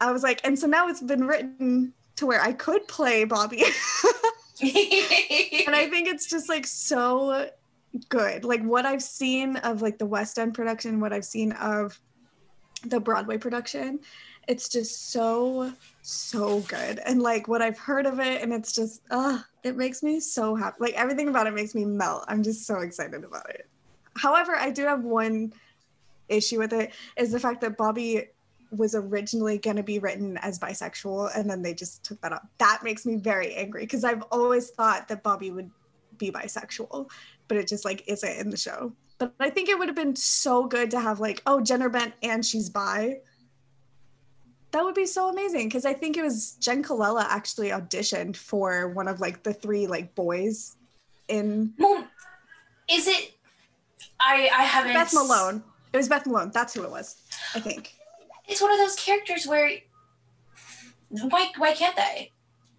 [0.00, 3.62] I was like, and so now it's been written to where I could play Bobby.
[4.62, 7.50] and I think it's just like so
[8.08, 8.44] good.
[8.44, 11.98] Like what I've seen of like the West End production, what I've seen of
[12.84, 14.00] the Broadway production,
[14.48, 16.98] it's just so so good.
[16.98, 20.54] And like what I've heard of it, and it's just uh it makes me so
[20.54, 20.76] happy.
[20.80, 22.24] Like everything about it makes me melt.
[22.28, 23.68] I'm just so excited about it.
[24.16, 25.54] However, I do have one
[26.28, 28.28] issue with it is the fact that Bobby
[28.70, 32.42] was originally going to be written as bisexual and then they just took that out.
[32.58, 35.70] That makes me very angry because I've always thought that Bobby would
[36.16, 37.10] be bisexual,
[37.48, 38.92] but it just like isn't in the show.
[39.18, 42.14] But I think it would have been so good to have like, oh, gender bent
[42.22, 43.20] and she's bi.
[44.72, 48.88] That would be so amazing because I think it was Jenn Colella actually auditioned for
[48.88, 50.76] one of like the three like boys
[51.28, 52.06] in well,
[52.90, 53.32] is it?
[54.18, 54.94] I I haven't.
[54.94, 55.62] Beth Malone.
[55.92, 56.50] It was Beth Malone.
[56.54, 57.16] That's who it was,
[57.54, 57.94] I think.
[58.48, 59.70] It's one of those characters where
[61.10, 62.30] why why can't they?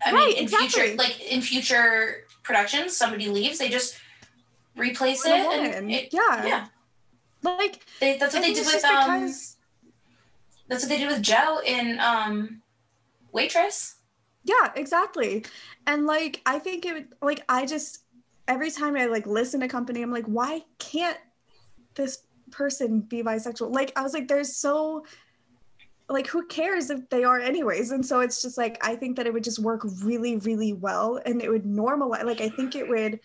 [0.05, 0.67] I Right, mean, in exactly.
[0.69, 3.95] future, like in future productions, somebody leaves, they just
[4.75, 6.45] replace it, and it, yeah.
[6.45, 6.67] yeah,
[7.41, 9.21] Like they, that's I what they think did with um.
[9.21, 9.52] because-
[10.67, 12.61] That's what they did with Joe in um,
[13.31, 13.95] Waitress.
[14.43, 15.45] Yeah, exactly.
[15.87, 17.99] And like I think it would like I just
[18.47, 21.17] every time I like listen to company, I'm like, why can't
[21.95, 23.73] this person be bisexual?
[23.73, 25.05] Like I was like, there's so
[26.09, 27.91] like who cares if they are anyways?
[27.91, 31.19] And so it's just like I think that it would just work really, really well
[31.25, 33.19] and it would normalize like I think it would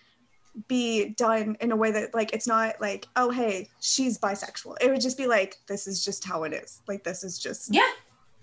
[0.66, 4.76] be done in a way that like it's not like, oh hey, she's bisexual.
[4.80, 6.80] It would just be like, this is just how it is.
[6.88, 7.88] Like this is just Yeah,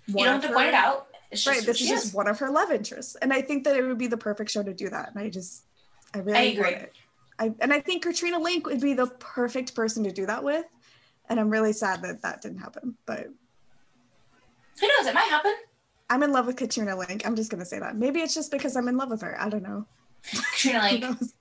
[0.08, 1.08] you don't have to point her- it out.
[1.32, 3.76] It's right this she is just one of her love interests and i think that
[3.76, 5.64] it would be the perfect show to do that and i just
[6.14, 6.70] i really I agree.
[6.70, 6.94] it
[7.40, 10.66] I, and i think katrina lenk would be the perfect person to do that with
[11.28, 13.28] and i'm really sad that that didn't happen but
[14.80, 15.08] Who knows?
[15.08, 15.56] It might happen.
[16.12, 18.52] i'm in love with katrina lenk i'm just going to say that maybe it's just
[18.52, 19.86] because i'm in love with her i don't know
[20.24, 21.34] Katrina knows?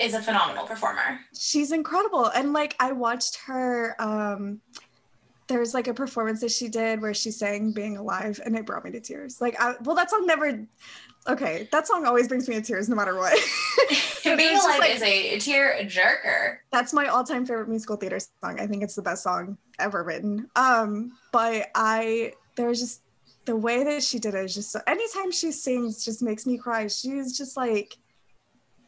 [0.00, 1.20] Is a phenomenal performer.
[1.38, 4.60] she's incredible and like i watched her um
[5.50, 8.84] there's like a performance that she did where she sang "Being Alive" and it brought
[8.84, 9.40] me to tears.
[9.40, 10.64] Like, I, well, that song never.
[11.28, 13.36] Okay, that song always brings me to tears no matter what.
[14.24, 16.58] Being Alive like, is a tear jerker.
[16.70, 18.60] That's my all-time favorite musical theater song.
[18.60, 20.48] I think it's the best song ever written.
[20.54, 23.02] Um, but I there's just
[23.44, 26.58] the way that she did it is just so, anytime she sings just makes me
[26.58, 26.86] cry.
[26.86, 27.96] She's just like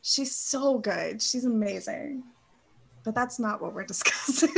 [0.02, 1.22] she's so good.
[1.22, 2.24] She's amazing.
[3.04, 4.52] But that's not what we're discussing.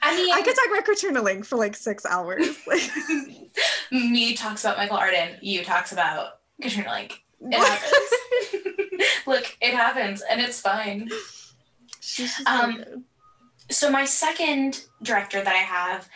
[0.00, 2.56] I mean, I could talk about Katrina Lenk for like six hours.
[3.92, 5.36] me talks about Michael Arden.
[5.42, 7.12] You talks about Katrina Lenk.
[7.40, 9.02] It happens.
[9.26, 11.08] Look, it happens, and it's fine.
[12.46, 13.04] Um,
[13.70, 16.08] so my second director that I have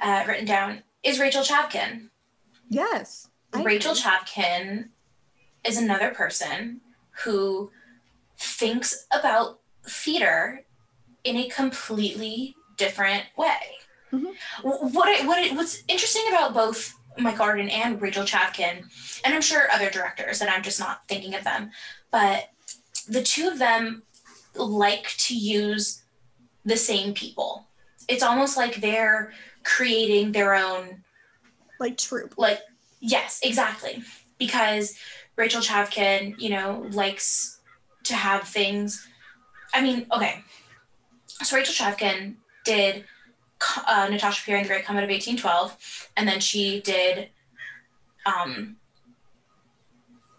[0.00, 2.10] uh, written down is Rachel Chavkin.
[2.68, 3.28] Yes.
[3.52, 4.02] I Rachel agree.
[4.02, 4.88] Chavkin
[5.64, 6.80] is another person
[7.24, 7.70] who
[8.38, 10.64] thinks about theater
[11.24, 13.58] in a completely different way.
[14.12, 14.28] Mm-hmm.
[14.62, 18.84] What, what what's interesting about both Mike Arden and Rachel Chavkin,
[19.24, 21.70] and I'm sure other directors, and I'm just not thinking of them,
[22.10, 22.50] but
[23.08, 24.02] the two of them
[24.54, 26.02] like to use
[26.64, 27.66] the same people.
[28.08, 29.32] It's almost like they're
[29.64, 31.04] creating their own
[31.78, 32.38] like troupe.
[32.38, 32.60] Like
[33.00, 34.02] yes, exactly.
[34.38, 34.96] Because
[35.36, 37.57] Rachel Chavkin, you know, likes
[38.08, 39.06] to have things.
[39.72, 40.42] I mean, okay.
[41.42, 43.04] So Rachel Chavkin did
[43.86, 47.28] uh, Natasha Pierre and the Great Comet of 1812, and then she did
[48.26, 48.76] um,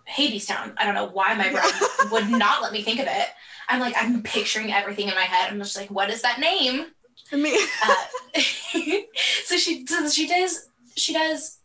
[0.09, 0.73] Hadestown.
[0.77, 3.27] I don't know why my brain would not let me think of it.
[3.67, 5.51] I'm like, I'm picturing everything in my head.
[5.51, 6.87] I'm just like, what is that name?
[7.31, 7.55] Me.
[7.85, 7.95] uh,
[9.45, 11.59] so she so she does she does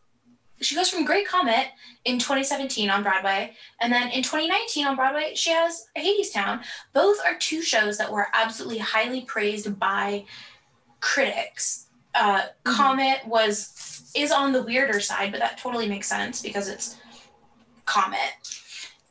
[0.61, 1.69] she goes from Great Comet
[2.05, 6.63] in 2017 on Broadway, and then in 2019 on Broadway she has Hadestown.
[6.93, 10.25] Both are two shows that were absolutely highly praised by
[11.01, 11.87] critics.
[12.13, 12.73] Uh, mm-hmm.
[12.75, 16.95] Comet was is on the weirder side, but that totally makes sense because it's
[17.85, 18.19] Comet,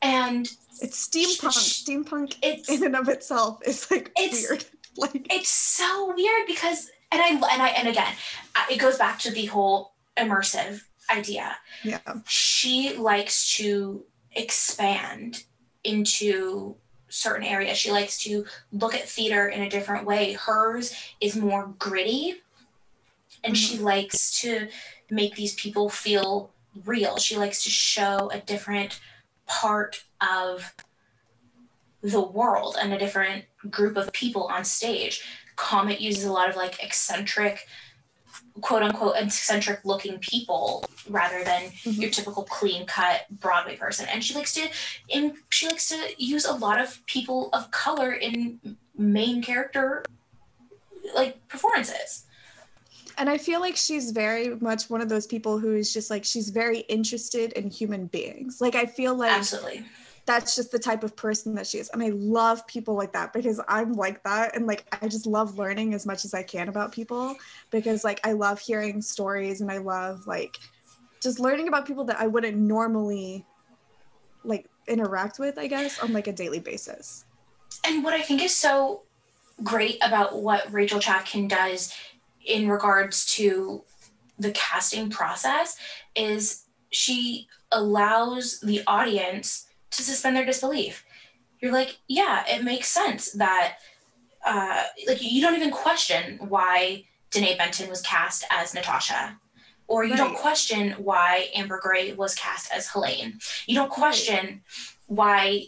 [0.00, 0.48] and
[0.80, 2.04] it's steampunk.
[2.06, 4.64] steampunk it's, in and of itself is like it's, weird.
[4.96, 8.14] Like it's so weird because and I and I and again,
[8.70, 11.56] it goes back to the whole immersive idea.
[11.82, 11.98] Yeah.
[12.26, 15.44] She likes to expand
[15.82, 16.76] into
[17.08, 17.78] certain areas.
[17.78, 20.32] She likes to look at theater in a different way.
[20.32, 22.42] Hers is more gritty
[23.44, 23.76] and mm-hmm.
[23.76, 24.68] she likes to
[25.10, 26.50] make these people feel
[26.84, 27.18] real.
[27.18, 29.00] She likes to show a different
[29.46, 30.74] part of
[32.02, 35.22] the world and a different group of people on stage.
[35.56, 37.66] Comet uses a lot of like eccentric,
[38.60, 42.00] quote unquote, eccentric looking people rather than mm-hmm.
[42.00, 44.06] your typical clean cut Broadway person.
[44.12, 44.68] And she likes to,
[45.08, 50.04] in she likes to use a lot of people of color in main character
[51.14, 52.24] like performances
[53.16, 56.24] and I feel like she's very much one of those people who is just like
[56.24, 58.60] she's very interested in human beings.
[58.60, 59.84] Like I feel like absolutely
[60.26, 61.90] that's just the type of person that she is.
[61.90, 64.56] And I love people like that because I'm like that.
[64.56, 67.36] And like, I just love learning as much as I can about people
[67.70, 70.58] because like, I love hearing stories and I love like
[71.22, 73.44] just learning about people that I wouldn't normally
[74.44, 77.24] like interact with, I guess, on like a daily basis.
[77.86, 79.02] And what I think is so
[79.62, 81.94] great about what Rachel Chavkin does
[82.44, 83.84] in regards to
[84.38, 85.76] the casting process
[86.14, 91.04] is she allows the audience to suspend their disbelief.
[91.60, 93.78] You're like, yeah, it makes sense that,
[94.44, 99.38] uh, like, you don't even question why Denée Benton was cast as Natasha.
[99.86, 100.18] Or you right.
[100.18, 103.38] don't question why Amber Gray was cast as Helene.
[103.66, 104.62] You don't question
[105.06, 105.66] why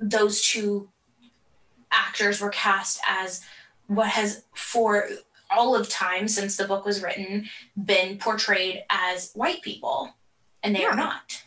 [0.00, 0.88] those two
[1.92, 3.42] actors were cast as
[3.86, 5.08] what has for
[5.50, 7.48] all of time since the book was written
[7.84, 10.14] been portrayed as white people
[10.62, 10.88] and they yeah.
[10.88, 11.42] are not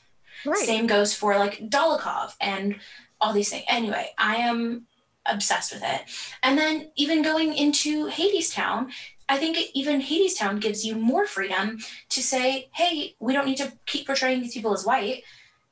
[0.45, 0.65] right.
[0.65, 2.75] same goes for like dolokhov and
[3.21, 4.86] all these things anyway i am
[5.25, 6.01] obsessed with it
[6.43, 8.89] and then even going into hadestown
[9.27, 11.77] i think even hadestown gives you more freedom
[12.10, 15.23] to say hey we don't need to keep portraying these people as white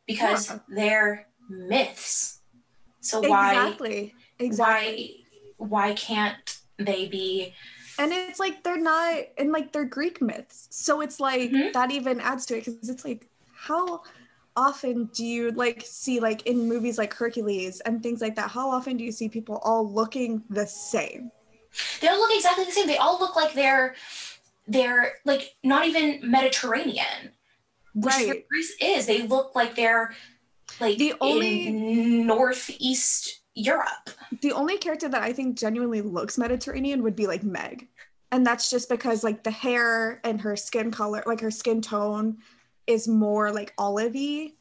[0.08, 0.60] because yeah.
[0.70, 2.40] they're myths
[3.00, 5.26] so why exactly exactly
[5.58, 7.54] why why can't they be
[8.00, 11.72] and it's like they're not and like they're greek myths so it's like mm-hmm.
[11.74, 14.02] that even adds to it because it's like how
[14.56, 18.70] often do you like see like in movies like hercules and things like that how
[18.70, 21.32] often do you see people all looking the same
[22.02, 23.96] they all look exactly the same they all look like they're
[24.68, 27.32] they're like not even mediterranean
[27.96, 28.48] which right.
[28.50, 30.14] greece is they look like they're
[30.80, 34.10] like the only northeast Europe.
[34.42, 37.88] The only character that I think genuinely looks Mediterranean would be like Meg.
[38.32, 42.38] and that's just because like the hair and her skin color, like her skin tone,
[42.88, 44.54] is more like olivey.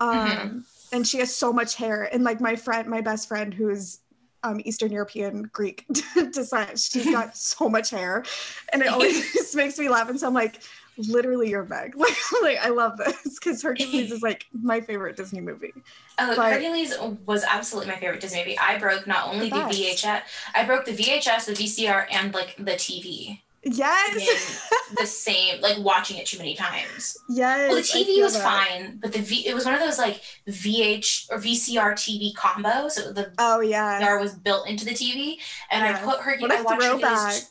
[0.00, 0.58] Um, Mm-hmm.
[0.92, 2.08] and she has so much hair.
[2.12, 3.98] And like my friend, my best friend, who's
[4.42, 5.84] um, Eastern European Greek
[6.32, 8.24] descent, she's got so much hair,
[8.72, 10.08] and it always makes me laugh.
[10.08, 10.62] And so I'm like,
[10.96, 11.94] literally, you're Meg.
[11.96, 15.74] Like, like I love this because Hercules is like my favorite Disney movie.
[16.18, 16.94] Oh, But- Hercules
[17.26, 18.58] was absolutely my favorite Disney movie.
[18.58, 19.62] I broke not only The the.
[19.64, 20.22] VHS,
[20.54, 26.16] I broke the VHS, the VCR, and like the TV Yes, the same, like watching
[26.16, 27.16] it too many times.
[27.28, 27.68] yes.
[27.68, 28.42] Well, the TV was that.
[28.42, 32.92] fine, but the V it was one of those like VH or VCR TV combos.
[32.92, 34.00] So the Oh yeah.
[34.00, 35.36] VCR was built into the TV,
[35.70, 36.42] and I put Hercules.
[36.42, 37.48] What I a watched Hercules.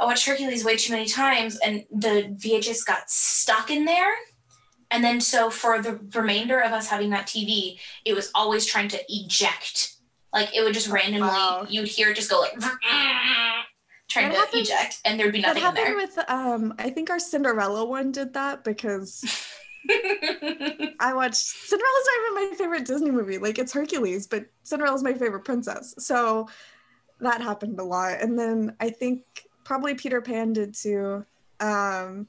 [0.00, 4.12] I watched Hercules way too many times, and the VHS got stuck in there.
[4.90, 8.88] And then, so for the remainder of us having that TV, it was always trying
[8.88, 9.94] to eject.
[10.32, 11.66] Like it would just randomly, Wow.
[11.68, 12.54] you would hear it just go like,
[14.12, 16.90] trying That to happened- eject, and there'd be That nothing in happened with um I
[16.90, 19.24] think our Cinderella one did that because
[19.90, 23.38] I watched Cinderella's not even my favorite Disney movie.
[23.38, 25.94] Like it's Hercules, but Cinderella's my favorite princess.
[25.98, 26.48] So
[27.20, 28.20] that happened a lot.
[28.20, 29.22] And then I think
[29.64, 31.24] probably Peter Pan did too.
[31.60, 32.28] Um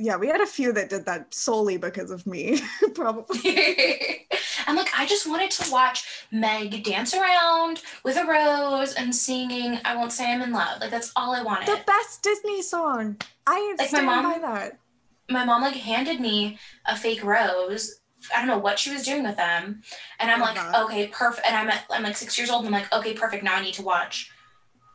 [0.00, 2.60] yeah, we had a few that did that solely because of me,
[2.94, 4.26] probably.
[4.68, 9.80] I'm like, I just wanted to watch Meg dance around with a rose and singing
[9.84, 11.66] "I Won't Say I'm in Love." Like that's all I wanted.
[11.68, 13.16] The best Disney song.
[13.46, 14.78] I Like, my mom- by that.
[15.30, 18.00] my mom like handed me a fake rose.
[18.34, 19.82] I don't know what she was doing with them,
[20.20, 20.82] and I'm Love like, that.
[20.84, 21.46] okay, perfect.
[21.46, 23.42] And I'm at, I'm like six years old, and I'm like, okay, perfect.
[23.44, 24.30] Now I need to watch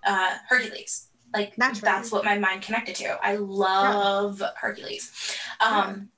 [0.06, 1.08] uh, Hercules.
[1.34, 1.82] Like Naturally.
[1.82, 3.18] that's what my mind connected to.
[3.26, 5.12] I love Hercules.
[5.60, 6.10] Um,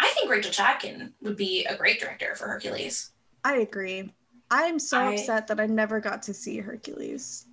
[0.00, 3.10] I think Rachel Chavkin would be a great director for Hercules.
[3.44, 4.12] I agree.
[4.50, 7.46] I'm so I- upset that I never got to see Hercules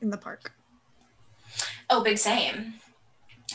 [0.00, 0.52] in the park.
[1.90, 2.74] Oh, big same.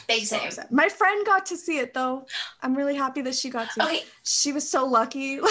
[0.08, 0.48] Big So same.
[0.48, 0.72] upset.
[0.72, 2.26] My friend got to see it though.
[2.62, 3.84] I'm really happy that she got to.
[3.86, 5.40] Okay, She was so lucky.
[5.40, 5.50] but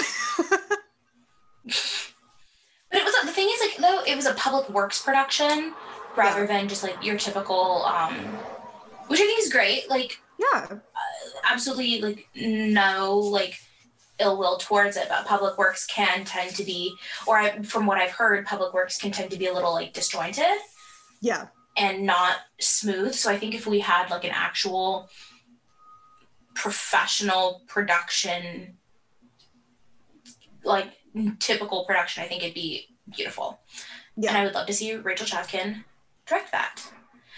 [2.92, 5.75] it was the thing is like though it was a public works production
[6.16, 6.47] rather Yeah.
[6.47, 8.14] than just like your typical um
[9.09, 9.88] which I think is great.
[9.90, 10.79] Like yeah.
[11.48, 13.58] Absolutely like no like
[14.20, 16.94] ill will towards it, but public works can tend to be
[17.26, 19.92] or I, from what I've heard, public works can tend to be a little like
[19.92, 20.58] disjointed
[21.20, 21.46] Yeah.
[21.76, 23.14] and not smooth.
[23.14, 25.08] So I think if we had like an actual
[26.54, 28.76] professional production
[30.64, 30.87] like
[31.38, 33.61] typical production, I think it'd be beautiful.
[34.16, 34.30] Yeah.
[34.30, 35.84] And I would love to see Rachel Chavkin
[36.26, 36.82] direct that.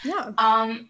[0.05, 0.33] Yeah.
[0.39, 0.89] Um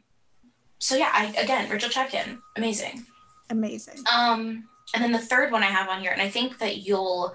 [0.79, 3.05] so yeah, I again, Rachel Chavkin, amazing.
[3.51, 4.03] Amazing.
[4.13, 7.35] Um and then the third one I have on here, and I think that you'll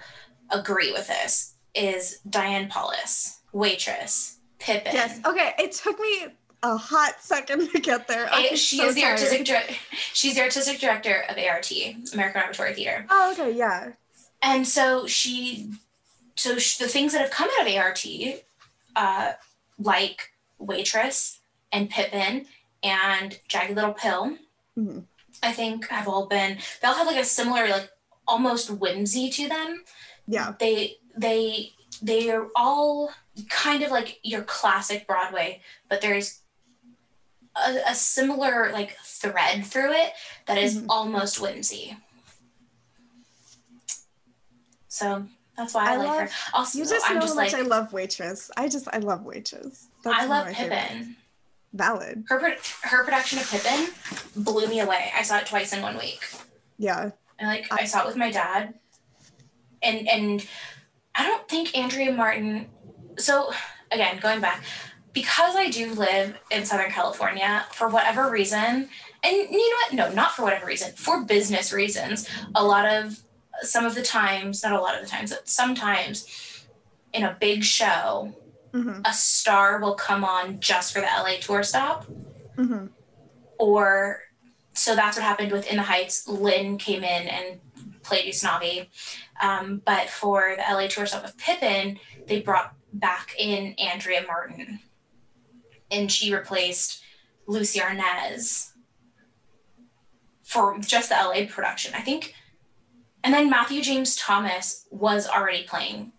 [0.51, 4.93] agree with this, is Diane Paulus, waitress, Pippin.
[4.93, 5.19] Yes.
[5.25, 5.53] Okay.
[5.59, 6.27] It took me
[6.63, 8.27] a hot second to get there.
[8.31, 9.11] I was she so is the tired.
[9.19, 9.63] artistic dir-
[10.13, 11.71] she's the artistic director of ART,
[12.13, 13.05] American Repertory Theater.
[13.09, 13.51] Oh, okay.
[13.51, 13.91] Yeah.
[14.41, 15.71] And so she,
[16.35, 18.05] so sh- the things that have come out of ART,
[18.97, 19.33] uh,
[19.79, 21.39] like Waitress
[21.71, 22.47] and Pippin
[22.83, 24.37] and Jagged Little Pill,
[24.77, 25.05] Mhm.
[25.43, 26.57] I think have all been.
[26.81, 27.89] They all have like a similar, like
[28.27, 29.83] almost whimsy to them.
[30.27, 30.53] Yeah.
[30.59, 31.71] They they
[32.01, 33.11] they are all
[33.49, 36.41] kind of like your classic Broadway, but there's
[37.55, 40.11] a, a similar like thread through it
[40.47, 40.85] that is Mhm.
[40.89, 41.95] almost whimsy.
[44.87, 45.25] So
[45.57, 46.15] that's why I, I like her.
[46.25, 48.51] love- Also, You just I'm know just how much like I love Waitress.
[48.57, 49.87] I just I love Waitress.
[50.03, 51.07] That's I love my favorites.
[51.75, 52.23] Valid.
[52.29, 53.89] Her pro- her production of Pippin
[54.35, 55.11] blew me away.
[55.15, 56.23] I saw it twice in one week.
[56.77, 57.11] Yeah.
[57.37, 58.73] And like I saw it with my dad.
[59.83, 60.47] And and
[61.13, 62.67] I don't think Andrea Martin
[63.17, 63.51] so
[63.91, 64.63] again, going back,
[65.13, 68.89] because I do live in Southern California, for whatever reason,
[69.23, 69.93] and you know what?
[69.93, 73.19] No, not for whatever reason, for business reasons, a lot of
[73.61, 76.65] some of the times, not a lot of the times, but sometimes
[77.13, 78.33] in a big show,
[78.81, 82.05] hmm a star will come on just for the LA tour stop
[82.55, 82.87] hmm
[83.57, 84.19] or
[84.73, 86.27] so that's what happened with In the Heights.
[86.27, 87.61] Lin came in and
[88.03, 88.87] played Usnavi.
[89.41, 91.97] Um, but for the LA tour stop of Pippin,
[92.27, 94.81] they brought back in Andrea Martin.
[95.89, 97.01] And she replaced
[97.47, 98.71] Lucie Arnaz
[100.43, 101.93] for just the LA production.
[101.95, 102.33] I think
[103.23, 106.11] and then Matthew James Thomas was already playing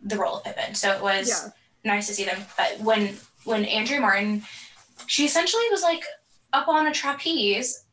[0.00, 0.74] the role of Pippin.
[0.74, 1.50] So it was Yeah.
[1.84, 2.38] Nice to see them.
[2.56, 4.42] But when when Andrea Martin,
[5.06, 6.04] she essentially was like
[6.52, 7.84] up on a trapeze,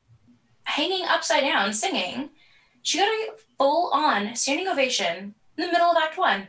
[0.64, 2.30] hanging upside down, singing.
[2.84, 6.48] She got a full on standing ovation in the middle of Act One.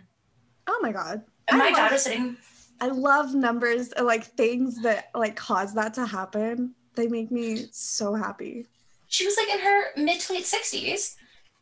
[0.66, 1.22] Oh my god.
[1.48, 2.36] And my dad love- was sitting.
[2.80, 6.74] I love numbers, like things that like cause that to happen.
[6.94, 8.66] They make me so happy.
[9.06, 11.14] She was like in her mid to late 60s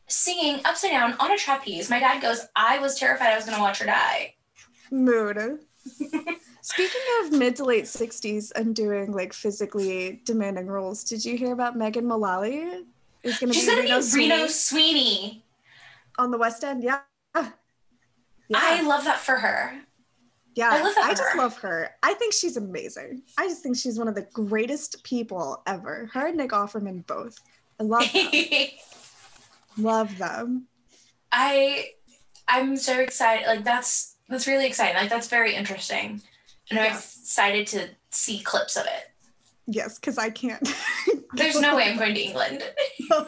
[0.07, 1.89] singing upside down on a trapeze.
[1.89, 4.33] My dad goes, I was terrified I was going to watch her die.
[4.89, 5.59] Mood.
[6.61, 11.53] Speaking of mid to late 60s and doing like physically demanding roles, did you hear
[11.53, 12.85] about Megan Mullally?
[13.23, 15.45] Is going to be Reno, be Sweeney Reno Sweeney
[16.17, 16.83] on the West End.
[16.83, 17.01] Yeah.
[17.35, 17.49] yeah.
[18.53, 19.81] I love that for her.
[20.55, 21.91] Yeah, I, love that I just love her.
[22.03, 23.21] I think she's amazing.
[23.37, 26.09] I just think she's one of the greatest people ever.
[26.13, 27.37] Her and Nick Offerman both.
[27.79, 28.31] I love them.
[29.77, 30.67] love them.
[31.31, 31.91] I
[32.47, 33.47] I'm so excited.
[33.47, 34.95] Like that's that's really exciting.
[34.95, 36.21] Like that's very interesting.
[36.69, 39.11] And I'm excited to see clips of it.
[39.67, 40.67] Yes, because I can't.
[41.33, 42.63] There's no way I'm going to England.
[43.09, 43.21] no.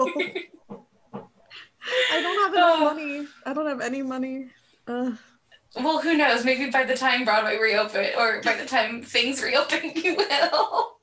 [1.14, 2.84] I don't have enough oh.
[2.84, 3.28] money.
[3.46, 4.50] I don't have any money.
[4.88, 6.46] Well, who knows?
[6.46, 10.98] Maybe by the time Broadway reopen or by the time things reopen, you will.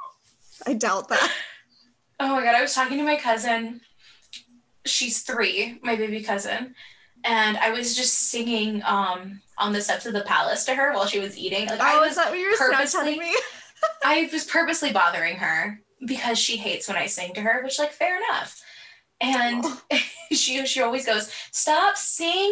[0.66, 1.32] I doubt that.
[2.20, 3.80] Oh my god, I was talking to my cousin.
[4.84, 6.74] She's three, my baby cousin,
[7.24, 11.06] and I was just singing um, on the steps of the palace to her while
[11.06, 11.66] she was eating.
[11.66, 13.34] Like, oh, I was that what you were purposely, me?
[14.04, 17.92] I was purposely bothering her because she hates when I sing to her, which like
[17.92, 18.60] fair enough.
[19.20, 19.82] And oh.
[20.32, 22.46] she she always goes, "Stop singing."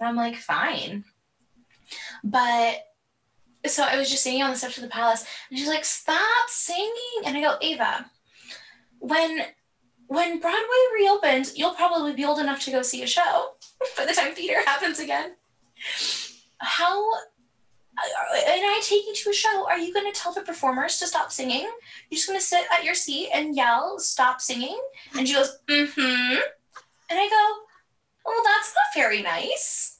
[0.00, 1.04] And I'm like, "Fine."
[2.24, 2.82] But
[3.66, 6.48] so I was just singing on the steps of the palace, and she's like, "Stop
[6.48, 8.10] singing!" And I go, "Ava,
[8.98, 9.42] when
[10.08, 13.52] when Broadway reopens, you'll probably be old enough to go see a show
[13.96, 15.34] by the time theater happens again.
[16.58, 17.02] How
[17.98, 21.06] and I take you to a show, are you going to tell the performers to
[21.06, 21.66] stop singing?
[22.10, 24.78] You're just going to sit at your seat and yell, stop singing?
[25.16, 26.36] And she goes, mm hmm.
[27.08, 27.64] And I go,
[28.26, 29.95] well, that's not very nice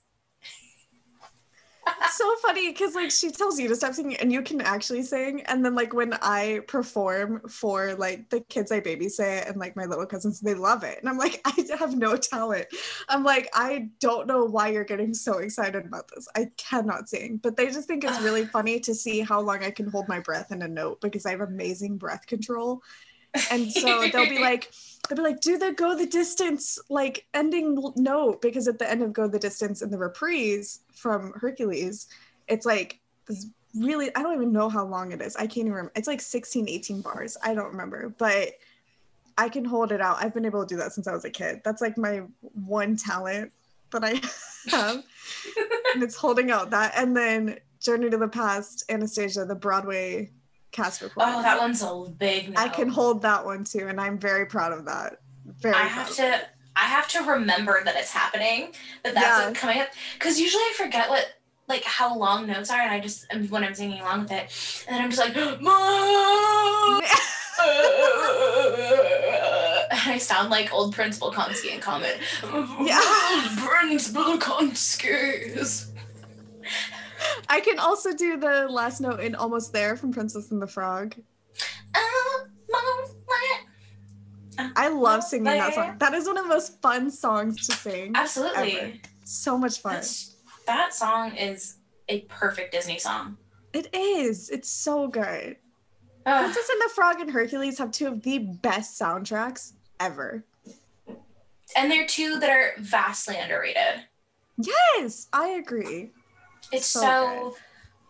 [2.12, 5.42] so funny because like she tells you to stop singing and you can actually sing
[5.42, 9.84] and then like when i perform for like the kids i babysit and like my
[9.84, 12.66] little cousins they love it and i'm like i have no talent.
[13.08, 16.28] I'm like i don't know why you're getting so excited about this.
[16.34, 19.70] I cannot sing but they just think it's really funny to see how long i
[19.70, 22.82] can hold my breath in a note because i have amazing breath control.
[23.50, 24.72] And so they'll be like
[25.08, 29.02] they'll be like do the go the distance like ending note because at the end
[29.02, 32.06] of go the distance in the reprise from hercules
[32.48, 33.46] it's like this
[33.76, 35.36] really i don't even know how long it is.
[35.36, 37.36] I can't even remember it's like 16 18 bars.
[37.42, 38.52] I don't remember but
[39.38, 40.22] i can hold it out.
[40.22, 41.60] I've been able to do that since i was a kid.
[41.64, 43.52] That's like my one talent
[43.90, 44.20] that i
[44.70, 45.04] have.
[45.94, 50.30] And it's holding out that and then journey to the past anastasia the broadway
[50.72, 51.26] cast report.
[51.28, 52.54] Oh, that one's a big.
[52.54, 52.60] No.
[52.60, 55.20] I can hold that one too, and I'm very proud of that.
[55.44, 55.74] Very.
[55.74, 56.40] I have to.
[56.78, 58.72] I have to remember that it's happening.
[59.02, 59.52] That that's yeah.
[59.52, 61.26] coming up because usually I forget what
[61.68, 64.96] like how long notes are, and I just when I'm singing along with it, and
[64.96, 67.02] then I'm just like, mom.
[69.90, 72.18] and I sound like old Prince Bolkonsky in Comet.
[72.82, 73.00] Yeah.
[73.48, 75.86] Old Prince Bolkonsky.
[77.48, 81.14] I can also do the last note in Almost There from Princess and the Frog.
[84.58, 85.96] I love singing that song.
[85.98, 88.12] That is one of the most fun songs to sing.
[88.14, 88.78] Absolutely.
[88.78, 88.92] Ever.
[89.24, 89.94] So much fun.
[89.94, 90.36] That's,
[90.66, 91.76] that song is
[92.08, 93.36] a perfect Disney song.
[93.72, 94.48] It is.
[94.48, 95.56] It's so good.
[96.24, 96.44] Ugh.
[96.44, 100.44] Princess and the Frog and Hercules have two of the best soundtracks ever.
[101.76, 104.04] And they're two that are vastly underrated.
[104.56, 106.10] Yes, I agree.
[106.72, 107.56] It's so, so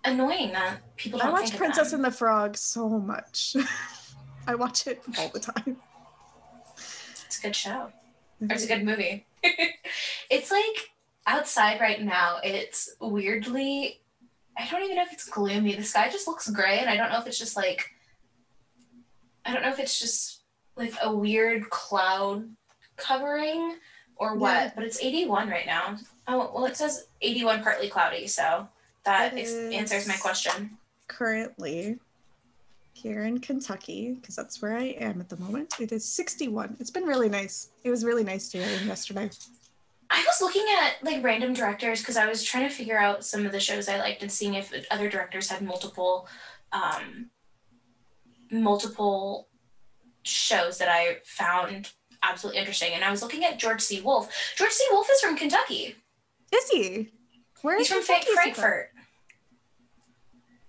[0.04, 1.28] annoying that people don't.
[1.28, 3.56] I watch Princess and the Frog so much.
[4.46, 5.76] I watch it all the time.
[6.76, 7.70] It's a good show.
[7.70, 7.92] Or
[8.40, 8.76] it's a mm-hmm.
[8.78, 9.26] good movie.
[10.30, 10.90] it's like
[11.26, 12.38] outside right now.
[12.42, 14.00] It's weirdly.
[14.58, 15.74] I don't even know if it's gloomy.
[15.74, 17.90] The sky just looks gray, and I don't know if it's just like.
[19.44, 20.42] I don't know if it's just
[20.76, 22.48] like a weird cloud
[22.96, 23.76] covering
[24.16, 24.72] or what, yeah.
[24.74, 25.98] but it's 81 right now.
[26.28, 28.68] Oh, well, it says 81 partly cloudy, so
[29.04, 30.76] that answers my question.
[31.06, 31.98] Currently,
[32.92, 36.76] here in Kentucky, because that's where I am at the moment, it is 61.
[36.80, 37.70] It's been really nice.
[37.84, 39.30] It was really nice to hear yesterday.
[40.10, 43.44] I was looking at like random directors because I was trying to figure out some
[43.44, 46.28] of the shows I liked and seeing if other directors had multiple
[46.72, 47.30] um,
[48.50, 49.48] multiple
[50.22, 51.90] shows that I found
[52.22, 52.92] absolutely interesting.
[52.94, 54.00] And I was looking at George C.
[54.00, 54.30] Wolfe.
[54.56, 54.84] George C.
[54.90, 55.96] Wolfe is from Kentucky.
[56.52, 57.10] Is he?
[57.62, 58.90] Where is He's from Kentucky Frankfort.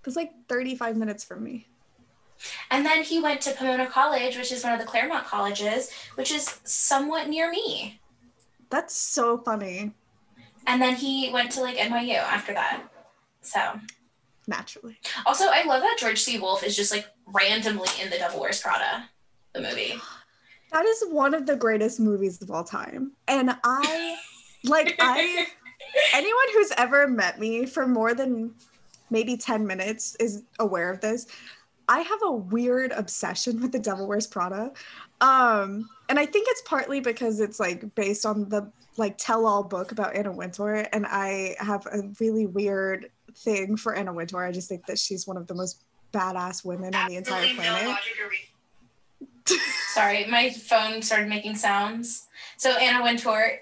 [0.05, 1.67] It's like 35 minutes from me.
[2.71, 6.32] And then he went to Pomona College, which is one of the Claremont colleges, which
[6.32, 7.99] is somewhat near me.
[8.69, 9.91] That's so funny.
[10.65, 12.84] And then he went to like NYU after that.
[13.41, 13.80] So
[14.47, 14.97] naturally.
[15.25, 16.39] Also, I love that George C.
[16.39, 19.09] Wolfe is just like randomly in the Devil Wears Prada,
[19.53, 19.95] the movie.
[20.71, 23.13] That is one of the greatest movies of all time.
[23.28, 24.17] And I
[24.63, 25.47] like I
[26.14, 28.54] anyone who's ever met me for more than
[29.10, 31.28] maybe 10 minutes is aware of this.
[31.90, 34.72] I have a weird obsession with the Devil Wears Prada.
[35.22, 39.92] Um, and I think it's partly because it's like based on the like tell-all book
[39.92, 44.44] about Anna Wintour, and I have a really weird thing for Anna Wintour.
[44.44, 47.96] I just think that she's one of the most badass women on the entire planet.
[49.94, 52.28] Sorry, my phone started making sounds.
[52.58, 53.60] So Anna Wintour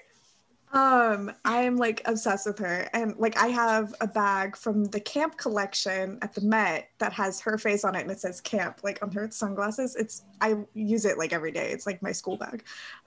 [0.76, 2.86] um, I'm like obsessed with her.
[2.92, 7.40] And like I have a bag from the camp collection at the Met that has
[7.40, 9.96] her face on it and it says camp like on her sunglasses.
[9.96, 11.70] It's I use it like every day.
[11.70, 12.62] It's like my school bag.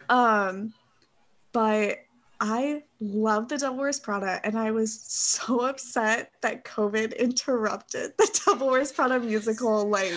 [0.10, 0.74] Um,
[1.52, 2.00] but
[2.42, 8.42] I love the Devil Wears Prada, and I was so upset that COVID interrupted the
[8.46, 10.14] Devil Wears Prada musical, like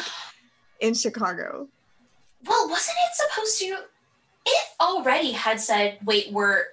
[0.81, 1.69] in Chicago.
[2.47, 3.65] Well, wasn't it supposed to?
[4.47, 6.67] It already had said, "Wait, we're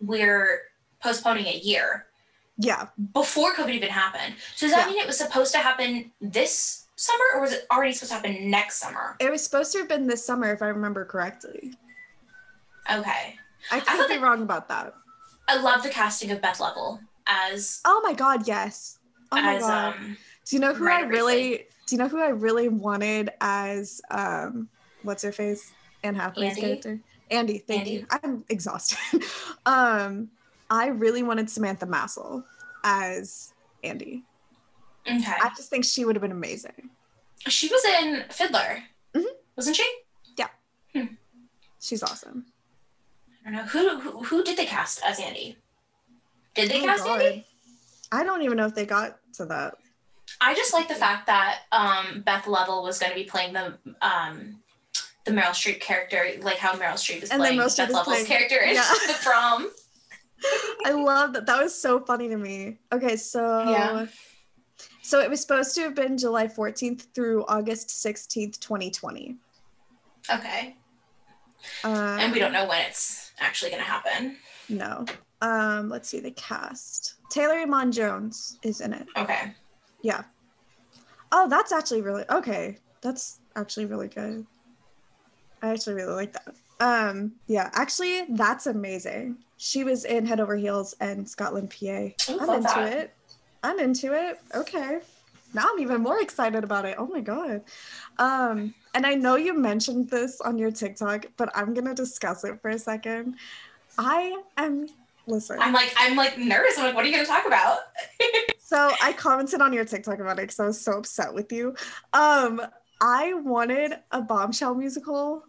[0.00, 0.62] we're
[1.02, 2.06] postponing a year.
[2.58, 2.88] Yeah.
[3.14, 4.34] Before COVID even happened.
[4.54, 4.92] So does that yeah.
[4.92, 8.50] mean it was supposed to happen this summer or was it already supposed to happen
[8.50, 9.16] next summer?
[9.18, 11.72] It was supposed to have been this summer if I remember correctly.
[12.92, 13.36] Okay.
[13.70, 14.94] I could I be wrong about that.
[15.48, 18.98] I love the casting of Beth Leavel as Oh my god, yes.
[19.32, 19.94] Oh my as, god.
[19.96, 24.02] Um, do you know who I really do you know who I really wanted as
[24.10, 24.68] um
[25.02, 25.72] what's her face?
[26.02, 26.60] Anne Hathaway's Andy?
[26.60, 27.00] character?
[27.30, 27.90] Andy, thank Andy.
[27.92, 28.06] you.
[28.10, 29.22] I'm exhausted.
[29.66, 30.30] um,
[30.68, 32.44] I really wanted Samantha Massell
[32.84, 33.52] as
[33.82, 34.24] Andy.
[35.06, 35.22] Okay.
[35.26, 36.90] I just think she would have been amazing.
[37.48, 38.82] She was in Fiddler,
[39.14, 39.24] mm-hmm.
[39.56, 39.90] wasn't she?
[40.36, 40.48] Yeah.
[40.94, 41.14] Hmm.
[41.80, 42.46] She's awesome.
[43.46, 45.56] I don't know who, who who did they cast as Andy.
[46.54, 47.22] Did they oh cast God.
[47.22, 47.46] Andy?
[48.12, 49.74] I don't even know if they got to that.
[50.40, 53.78] I just like the fact that um, Beth Leavel was going to be playing the
[54.02, 54.60] um,
[55.24, 58.56] the Meryl Streep character, like how Meryl Streep is and playing Beth Leavel's playing, character
[58.56, 58.90] in yeah.
[59.06, 59.70] the prom.
[60.84, 61.46] I love that.
[61.46, 62.78] That was so funny to me.
[62.92, 64.06] Okay, so yeah.
[65.02, 69.36] So it was supposed to have been July 14th through August 16th, 2020.
[70.32, 70.76] Okay.
[71.84, 74.36] Uh, and we don't know when it's actually going to happen.
[74.68, 75.04] No.
[75.42, 77.14] Um, let's see the cast.
[77.30, 79.06] Taylor Iman Jones is in it.
[79.16, 79.52] Okay.
[80.02, 80.22] Yeah.
[81.32, 82.78] Oh, that's actually really okay.
[83.00, 84.46] That's actually really good.
[85.62, 86.54] I actually really like that.
[86.80, 89.36] Um, yeah, actually, that's amazing.
[89.58, 91.86] She was in Head Over Heels and Scotland, PA.
[91.86, 92.92] I'm into that.
[92.92, 93.14] it.
[93.62, 94.40] I'm into it.
[94.54, 95.00] Okay.
[95.52, 96.94] Now I'm even more excited about it.
[96.98, 97.62] Oh my god.
[98.18, 102.60] Um, and I know you mentioned this on your TikTok, but I'm gonna discuss it
[102.62, 103.36] for a second.
[103.98, 104.86] I am
[105.26, 105.58] listen.
[105.60, 106.78] I'm like, I'm like nervous.
[106.78, 107.80] I'm like, what are you gonna talk about?
[108.58, 111.74] so I commented on your TikTok about it because I was so upset with you.
[112.12, 112.62] Um,
[113.00, 115.44] I wanted a bombshell musical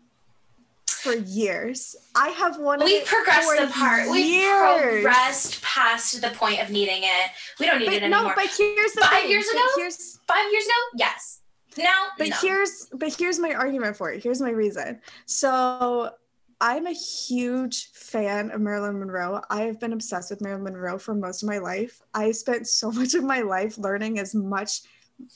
[1.01, 1.95] for years.
[2.15, 2.85] I have wanted.
[2.85, 4.09] We progressed the part.
[4.09, 7.31] We progressed past the point of needing it.
[7.59, 8.29] We don't need but it anymore.
[8.29, 9.31] No, but here's the five thing.
[9.31, 9.65] years ago.
[9.77, 10.73] Here's five years ago.
[10.95, 11.41] Yes.
[11.77, 12.35] Now, but no.
[12.41, 14.23] here's but here's my argument for it.
[14.23, 15.01] Here's my reason.
[15.25, 16.11] So
[16.59, 19.41] I'm a huge fan of Marilyn Monroe.
[19.49, 22.01] I have been obsessed with Marilyn Monroe for most of my life.
[22.13, 24.81] I spent so much of my life learning as much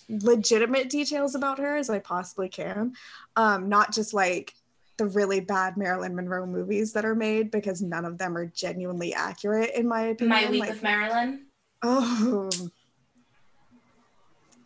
[0.09, 2.93] legitimate details about her as I possibly can.
[3.35, 4.53] Um, not just like
[4.97, 9.13] the really bad Marilyn Monroe movies that are made because none of them are genuinely
[9.13, 10.29] accurate in my opinion.
[10.29, 11.45] My Week like, with Marilyn.
[11.81, 12.49] Oh.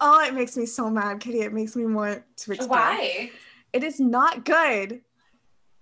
[0.01, 1.41] Oh, it makes me so mad, Kitty.
[1.41, 2.69] It makes me want to explain.
[2.69, 3.31] Why?
[3.73, 5.01] It is not good.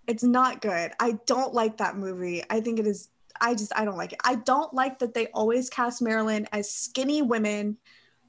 [0.08, 0.92] It's not good.
[1.00, 2.44] I don't like that movie.
[2.50, 4.20] I think it is I just I don't like it.
[4.24, 7.78] I don't like that they always cast Marilyn as skinny women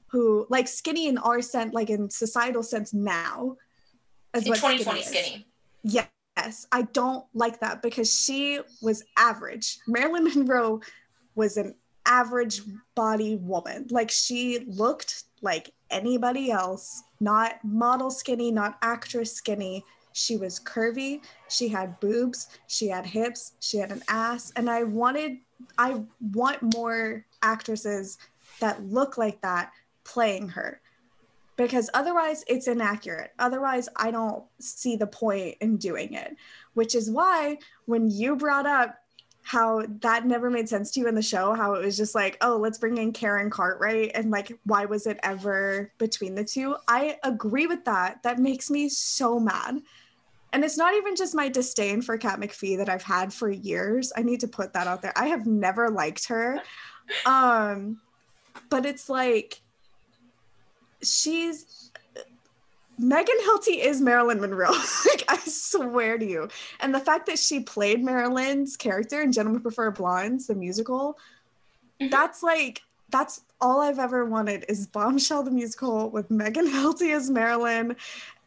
[0.07, 3.57] who like skinny in our sense, like in societal sense now.
[4.33, 5.21] As in 2020 skinny.
[5.21, 5.47] skinny.
[5.83, 9.79] Yes, I don't like that because she was average.
[9.87, 10.81] Marilyn Monroe
[11.35, 11.75] was an
[12.05, 12.61] average
[12.95, 13.87] body woman.
[13.89, 19.83] Like she looked like anybody else, not model skinny, not actress skinny.
[20.13, 24.51] She was curvy, she had boobs, she had hips, she had an ass.
[24.55, 25.37] And I wanted,
[25.77, 26.01] I
[26.33, 28.17] want more actresses
[28.59, 29.71] that look like that
[30.03, 30.81] playing her
[31.59, 33.33] because otherwise it's inaccurate.
[33.37, 36.37] Otherwise, I don't see the point in doing it,
[36.73, 38.95] which is why when you brought up
[39.43, 42.37] how that never made sense to you in the show, how it was just like,
[42.39, 46.77] oh, let's bring in Karen Cartwright and like, why was it ever between the two?
[46.87, 48.23] I agree with that.
[48.23, 49.81] That makes me so mad.
[50.53, 54.13] And it's not even just my disdain for Kat McPhee that I've had for years.
[54.15, 55.13] I need to put that out there.
[55.17, 56.61] I have never liked her.
[57.25, 57.99] Um,
[58.69, 59.61] but it's like
[61.01, 61.91] she's
[62.99, 64.71] Megan Hilty is Marilyn Monroe.
[65.05, 66.49] like I swear to you.
[66.81, 71.17] And the fact that she played Marilyn's character in Gentlemen Prefer Blondes, the musical,
[71.99, 72.09] mm-hmm.
[72.09, 77.29] that's like that's all I've ever wanted is Bombshell the musical with Megan Hilty as
[77.29, 77.95] Marilyn.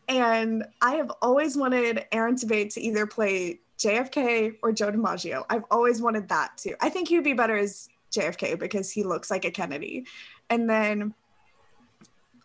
[0.09, 5.45] And I have always wanted Aaron Tveit to either play JFK or Joe DiMaggio.
[5.49, 6.75] I've always wanted that too.
[6.81, 10.07] I think he'd be better as JFK because he looks like a Kennedy.
[10.51, 11.15] And then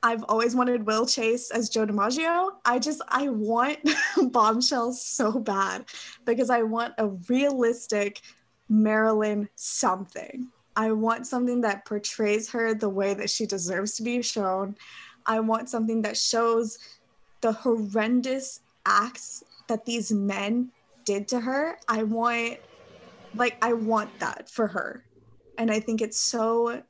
[0.08, 2.52] I've always wanted Will Chase as Joe DiMaggio.
[2.64, 3.80] I just I want
[4.32, 5.84] Bombshell so bad
[6.24, 8.22] because I want a realistic
[8.70, 10.48] Marilyn something.
[10.78, 14.78] I want something that portrays her the way that she deserves to be shown.
[15.26, 16.80] I want something that shows
[17.42, 20.72] the horrendous acts that these men
[21.04, 21.80] did to her.
[21.90, 22.60] I want
[23.36, 25.04] like I want that for her.
[25.58, 26.82] And I think it's so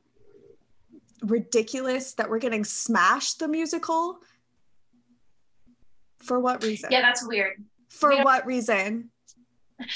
[1.23, 4.19] ridiculous that we're getting smashed the musical
[6.17, 6.89] for what reason?
[6.91, 7.63] Yeah that's weird.
[7.89, 9.09] For what reason?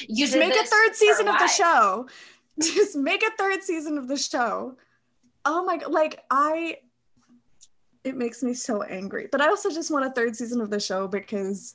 [0.08, 2.08] You just make a third season of the show.
[2.62, 4.76] Just make a third season of the show.
[5.46, 6.78] Oh my god like i
[8.04, 9.28] it makes me so angry.
[9.32, 11.74] But i also just want a third season of the show because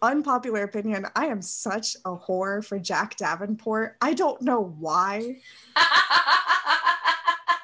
[0.00, 3.96] unpopular opinion i am such a whore for jack davenport.
[4.00, 5.38] I don't know why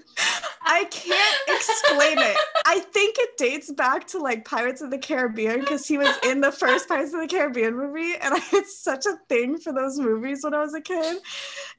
[0.77, 2.37] I can't explain it.
[2.67, 6.41] I think it dates back to like Pirates of the Caribbean because he was in
[6.41, 9.97] the first Pirates of the Caribbean movie, and I had such a thing for those
[9.97, 11.17] movies when I was a kid,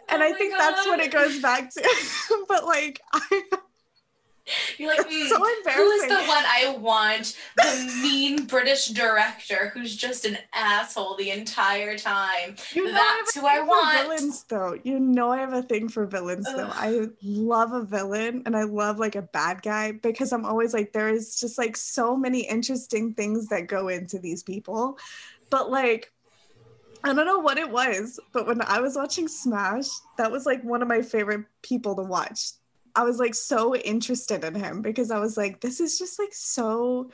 [0.09, 0.61] and oh I think God.
[0.61, 2.45] that's what it goes back to.
[2.49, 3.43] but like, I
[4.79, 5.75] you're like, mm, so embarrassing.
[5.75, 7.37] Who is the one I want?
[7.57, 12.57] The mean British director who's just an asshole the entire time.
[12.73, 14.03] You know That's I who I want.
[14.03, 14.79] Villains, though.
[14.83, 16.57] You know, I have a thing for villains, Ugh.
[16.57, 16.71] though.
[16.73, 20.93] I love a villain and I love like a bad guy because I'm always like,
[20.93, 24.99] there is just like so many interesting things that go into these people.
[25.51, 26.13] But like,
[27.05, 29.87] I don't know what it was, but when I was watching Smash,
[30.17, 32.51] that was like one of my favorite people to watch
[32.99, 36.35] I was like so interested in him because I was like, this is just like
[36.35, 37.13] so.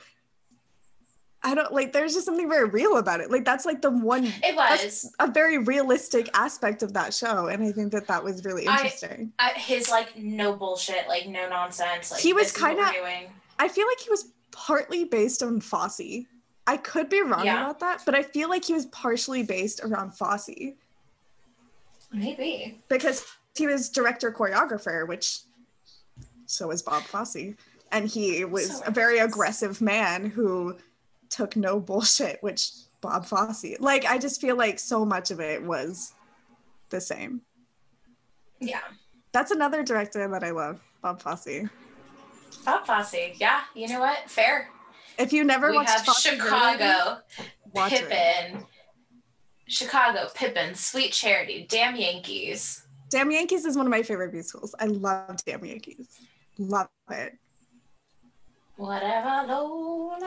[1.43, 1.93] I don't like.
[1.93, 3.29] There's just something very real about it.
[3.29, 4.25] Like that's like the one.
[4.25, 8.43] It was a very realistic aspect of that show, and I think that that was
[8.43, 9.31] really interesting.
[9.37, 12.11] I, I, his like no bullshit, like no nonsense.
[12.11, 12.87] Like he was kind of.
[13.59, 16.25] I feel like he was partly based on Fosse.
[16.65, 17.61] I could be wrong yeah.
[17.61, 20.73] about that, but I feel like he was partially based around Fosse.
[22.11, 23.23] Maybe because
[23.55, 25.41] he was director choreographer, which
[26.45, 27.55] so was Bob Fosse.
[27.91, 30.75] And he was so a very aggressive man who
[31.29, 32.71] took no bullshit, which
[33.01, 33.79] Bob Fosse.
[33.79, 36.13] Like I just feel like so much of it was
[36.89, 37.41] the same.
[38.59, 38.81] Yeah.
[39.31, 41.67] That's another director that I love, Bob Fosse.
[42.65, 43.61] Bob Fosse, yeah.
[43.73, 44.29] You know what?
[44.29, 44.69] Fair.
[45.17, 47.19] If you never we watched have Fosse Chicago,
[47.73, 48.65] Pippin, it.
[49.67, 52.85] Chicago, Pippin, Sweet Charity, Damn Yankees.
[53.09, 54.73] Damn Yankees is one of my favorite musicals.
[54.79, 56.07] I love Damn Yankees.
[56.57, 57.37] Love it.
[58.77, 60.19] Whatever Lola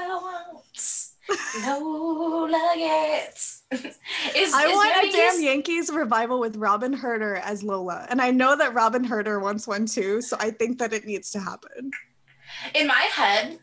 [0.54, 1.14] wants,
[1.66, 3.62] Lola gets.
[3.72, 8.06] is, I is want a damn Yankees revival with Robyn Hurder as Lola.
[8.08, 11.30] And I know that Robyn Hurder wants one too, so I think that it needs
[11.32, 11.90] to happen.
[12.74, 13.58] In my head,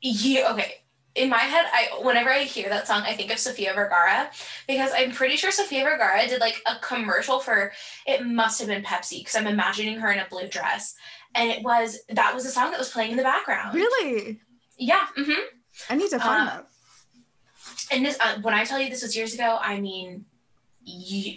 [0.00, 0.74] you okay.
[1.16, 4.30] In my head, I whenever I hear that song, I think of Sofia Vergara
[4.68, 7.72] because I'm pretty sure Sofia Vergara did like a commercial for
[8.06, 10.94] it must have been Pepsi because I'm imagining her in a blue dress
[11.34, 13.74] and it was that was the song that was playing in the background.
[13.74, 14.40] Really?
[14.76, 15.06] Yeah.
[15.16, 15.40] Mm-hmm.
[15.90, 16.66] I need to find uh, that.
[17.90, 20.24] And this, uh, when I tell you this was years ago, I mean,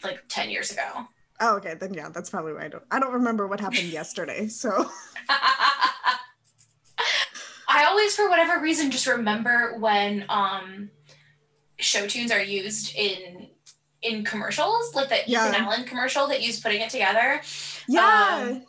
[0.04, 1.08] like ten years ago.
[1.40, 1.74] Oh, okay.
[1.74, 2.84] Then yeah, that's probably why I don't.
[2.92, 4.48] I don't remember what happened yesterday.
[4.48, 4.90] So.
[7.74, 10.92] I always, for whatever reason, just remember when um,
[11.80, 13.48] show tunes are used in
[14.02, 15.50] in commercials, like the yeah.
[15.50, 17.42] Ethan Allen commercial that used putting it together.
[17.88, 18.50] Yeah.
[18.50, 18.64] Um,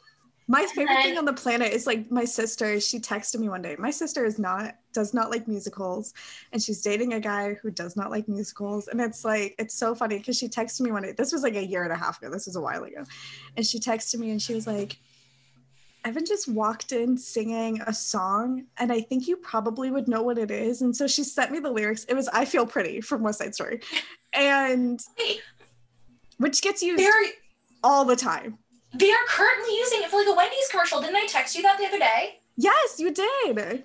[0.52, 2.78] my favorite thing on the planet is like my sister.
[2.78, 3.74] She texted me one day.
[3.78, 6.12] My sister is not does not like musicals,
[6.52, 8.88] and she's dating a guy who does not like musicals.
[8.88, 11.12] And it's like it's so funny because she texted me one day.
[11.12, 12.30] This was like a year and a half ago.
[12.30, 13.02] This was a while ago,
[13.56, 14.98] and she texted me and she was like,
[16.04, 20.36] "Evan just walked in singing a song, and I think you probably would know what
[20.36, 22.04] it is." And so she sent me the lyrics.
[22.04, 23.80] It was "I Feel Pretty" from West Side Story,
[24.34, 25.00] and
[26.36, 27.32] which gets used Very-
[27.82, 28.58] all the time
[28.94, 31.00] they are currently using it for like a Wendy's commercial.
[31.00, 32.40] Didn't I text you that the other day?
[32.56, 33.84] Yes, you did.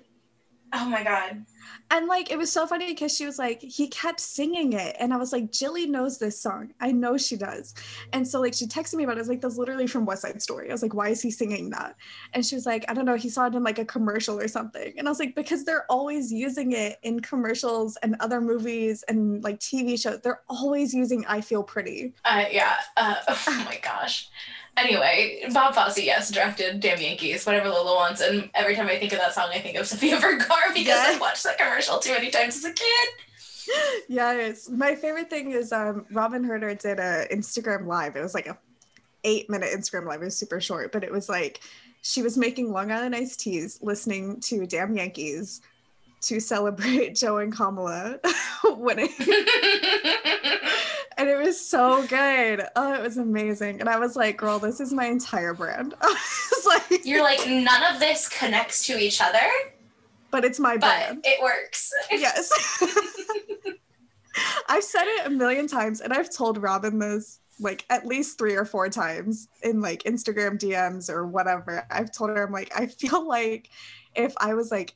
[0.72, 1.44] Oh my god.
[1.90, 4.94] And like it was so funny because she was like, he kept singing it.
[5.00, 6.74] And I was like, Jilly knows this song.
[6.80, 7.74] I know she does.
[8.12, 9.20] And so like she texted me about it.
[9.20, 10.68] I was like, that's literally from West Side Story.
[10.68, 11.96] I was like, why is he singing that?
[12.34, 14.48] And she was like, I don't know, he saw it in like a commercial or
[14.48, 14.92] something.
[14.98, 19.42] And I was like, because they're always using it in commercials and other movies and
[19.42, 20.20] like TV shows.
[20.20, 22.12] They're always using I Feel Pretty.
[22.26, 22.76] Uh yeah.
[22.98, 24.28] Uh, oh my gosh.
[24.78, 29.12] Anyway, Bob Fosse, yes, directed Damn Yankees, whatever Lola wants, and every time I think
[29.12, 31.12] of that song, I think of Sofia Vergara because Yeah.
[31.14, 33.08] I watched that commercial too many times as a kid.
[34.08, 34.68] yes.
[34.68, 38.16] My favorite thing is um Robyn Hurder did a Instagram live.
[38.16, 38.56] It was like a
[39.24, 40.22] eight minute Instagram live.
[40.22, 41.60] It was super short, but it was like
[42.02, 45.60] she was making Long Island iced teas, listening to Damn Yankees
[46.22, 48.18] to celebrate Joe and Kamala
[48.64, 49.08] winning.
[51.18, 52.64] And it was so good.
[52.76, 53.80] Oh, it was amazing.
[53.80, 55.94] And I was like, girl, this is my entire brand.
[56.66, 59.38] Like, You're like, none of this connects to each other,
[60.30, 61.20] but it's my but brand.
[61.24, 61.90] it works.
[62.10, 62.50] yes.
[64.68, 68.54] I've said it a million times and I've told Robin this like at least three
[68.54, 71.86] or four times in like Instagram DMs or whatever.
[71.90, 73.70] I've told her, I'm like, I feel like
[74.14, 74.94] if I was like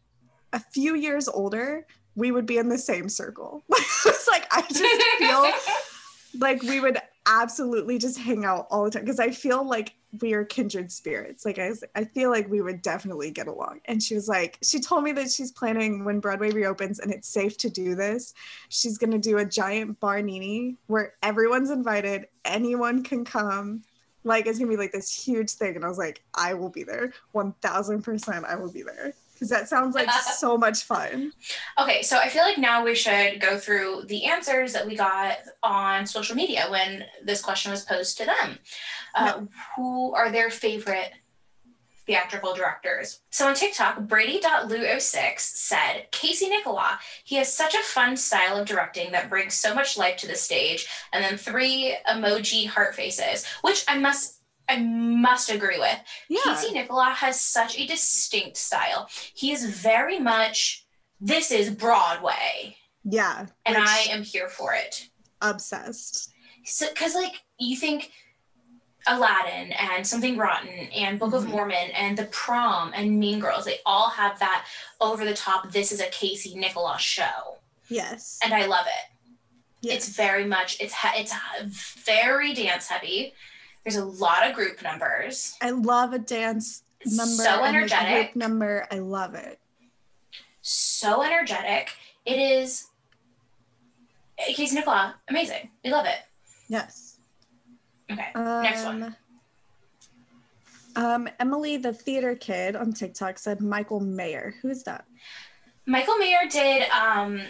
[0.52, 3.64] a few years older, we would be in the same circle.
[3.70, 4.82] it's like, I just
[5.18, 5.50] feel
[6.38, 10.32] like we would absolutely just hang out all the time because I feel like we
[10.34, 11.44] are kindred spirits.
[11.46, 13.80] Like I, was- I feel like we would definitely get along.
[13.86, 17.28] And she was like, she told me that she's planning when Broadway reopens and it's
[17.28, 18.34] safe to do this.
[18.68, 23.82] She's gonna do a giant barnini where everyone's invited, anyone can come.
[24.24, 25.76] Like it's gonna be like this huge thing.
[25.76, 27.12] And I was like, I will be there.
[27.32, 29.14] One thousand percent I will be there.
[29.42, 31.32] Because that sounds like so much fun.
[31.76, 35.38] Okay, so I feel like now we should go through the answers that we got
[35.64, 38.60] on social media when this question was posed to them.
[39.16, 39.40] Uh,
[39.74, 41.10] who are their favorite
[42.06, 43.22] theatrical directors?
[43.30, 49.10] So on TikTok, Brady.lu06 said, Casey Nicholaw, he has such a fun style of directing
[49.10, 50.86] that brings so much life to the stage.
[51.12, 55.98] And then three emoji heart faces, which I must I must agree with.
[56.28, 56.40] Yeah.
[56.44, 59.08] Casey Nicholaw has such a distinct style.
[59.34, 60.84] He is very much
[61.20, 63.46] this is Broadway, Yeah.
[63.64, 65.08] and I am here for it.
[65.40, 66.30] obsessed.
[66.64, 68.12] So, because like you think
[69.08, 71.48] Aladdin and Something Rotten and Book of Mhm.
[71.48, 74.66] Mormon and The Prom and Mean Girls, they all have that
[75.00, 75.72] over the top.
[75.72, 77.58] This is a Casey Nicholaw show,
[77.88, 78.38] Yes.
[78.44, 79.10] and I love it.
[79.80, 79.96] yes.
[79.96, 81.34] It's very much it's it's
[82.04, 83.34] very dance heavy.
[83.84, 85.56] There's a lot of group numbers.
[85.60, 87.42] I love a dance number.
[87.42, 88.32] so energetic.
[88.32, 88.86] group number.
[88.90, 89.58] I love it.
[90.60, 91.90] so energetic.
[92.24, 92.86] It is
[94.38, 95.70] Casey Nicholaw, amazing.
[95.84, 96.18] We love it.
[96.68, 97.18] Yes.
[98.10, 98.28] Okay.
[98.34, 99.16] Um, Next one.
[100.94, 104.54] Um, Emily, the theater kid on TikTok said Michael Mayer.
[104.62, 105.04] Who is that?
[105.86, 107.40] Michael Mayer did um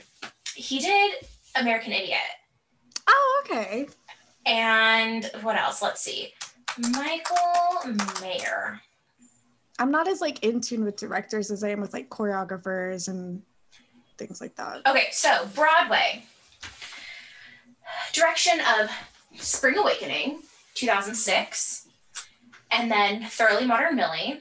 [0.55, 1.14] he did
[1.57, 2.18] American Idiot.
[3.09, 3.89] Oh, okay.
[4.47, 5.82] And what else?
[5.82, 6.34] Let's see.
[6.78, 8.80] Michael Mayer.
[9.78, 13.43] I'm not as like in tune with directors as I am with like choreographers and
[14.18, 14.86] things like that.
[14.86, 16.24] Okay, so Broadway.
[18.12, 18.90] Direction of
[19.36, 20.40] Spring Awakening,
[20.74, 21.88] 2006.
[22.70, 24.40] And then Thoroughly Modern Millie.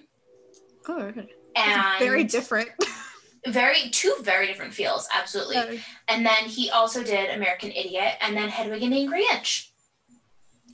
[0.87, 1.27] Oh, okay.
[1.55, 2.69] And Very different.
[3.47, 5.81] very two very different feels, absolutely.
[6.07, 9.70] And then he also did American Idiot and then Hedwig and the Angry Inch.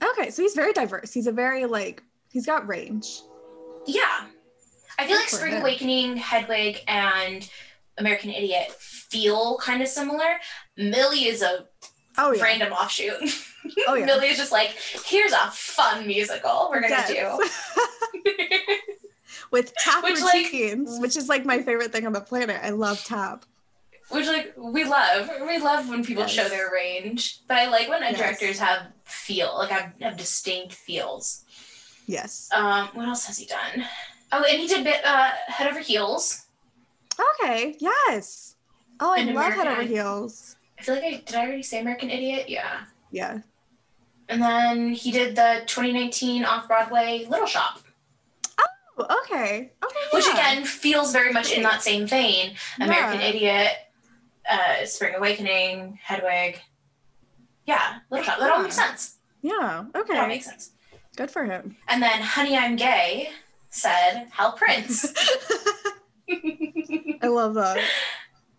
[0.04, 1.14] Okay, so he's very diverse.
[1.14, 3.22] He's a very like he's got range.
[3.86, 4.26] Yeah.
[5.00, 5.54] I feel like Spring.
[5.56, 7.48] Awakening, Hedwig, and
[8.00, 10.38] American Idiot feel kind of similar.
[10.76, 11.66] Millie is a
[12.18, 12.42] Oh yeah.
[12.44, 13.14] random offshoot.
[13.88, 14.06] Oh yeah.
[14.08, 14.72] Millie is just like,
[15.06, 17.38] here's a fun musical we're gonna Yes.
[18.16, 18.24] do.
[19.52, 22.60] With tap Which, like- routines, which is like my favorite thing on the planet.
[22.64, 23.46] I love tap.
[24.10, 25.30] Which like we love.
[25.46, 26.32] We love when people Yes.
[26.32, 27.40] show their range.
[27.48, 28.18] But I like when Yes.
[28.18, 31.44] directors have feel, like have, have distinct feels.
[32.06, 32.48] Yes.
[32.54, 33.86] Um, what else has he done?
[34.32, 36.46] Oh, and he did bit uh Head Over Heels.
[37.42, 37.76] Okay.
[37.80, 38.56] Yes.
[39.00, 40.56] Oh, I And love Head Over Heels.
[40.80, 42.50] I feel like I did I already say American Idiot?
[42.50, 42.82] Yeah.
[43.12, 43.40] Yeah.
[44.30, 47.80] And then he did the 2019 off Broadway Little Shop,
[49.00, 49.72] Oh, okay.
[49.84, 50.00] Okay.
[50.12, 50.34] which yeah.
[50.34, 52.56] again feels very much in that same vein.
[52.80, 53.28] American Yeah.
[53.28, 53.72] Idiot,
[54.50, 56.60] uh, Spring Awakening, Hedwig.
[57.66, 58.40] Yeah, Little Shop.
[58.40, 59.18] That all makes sense.
[59.42, 59.86] Yeah.
[59.94, 60.28] That all Okay.
[60.28, 60.72] makes sense.
[61.16, 61.76] Good for him.
[61.88, 63.30] And then Honey, I'm Gay
[63.70, 65.06] said Hal Prince.
[66.30, 67.80] I love that.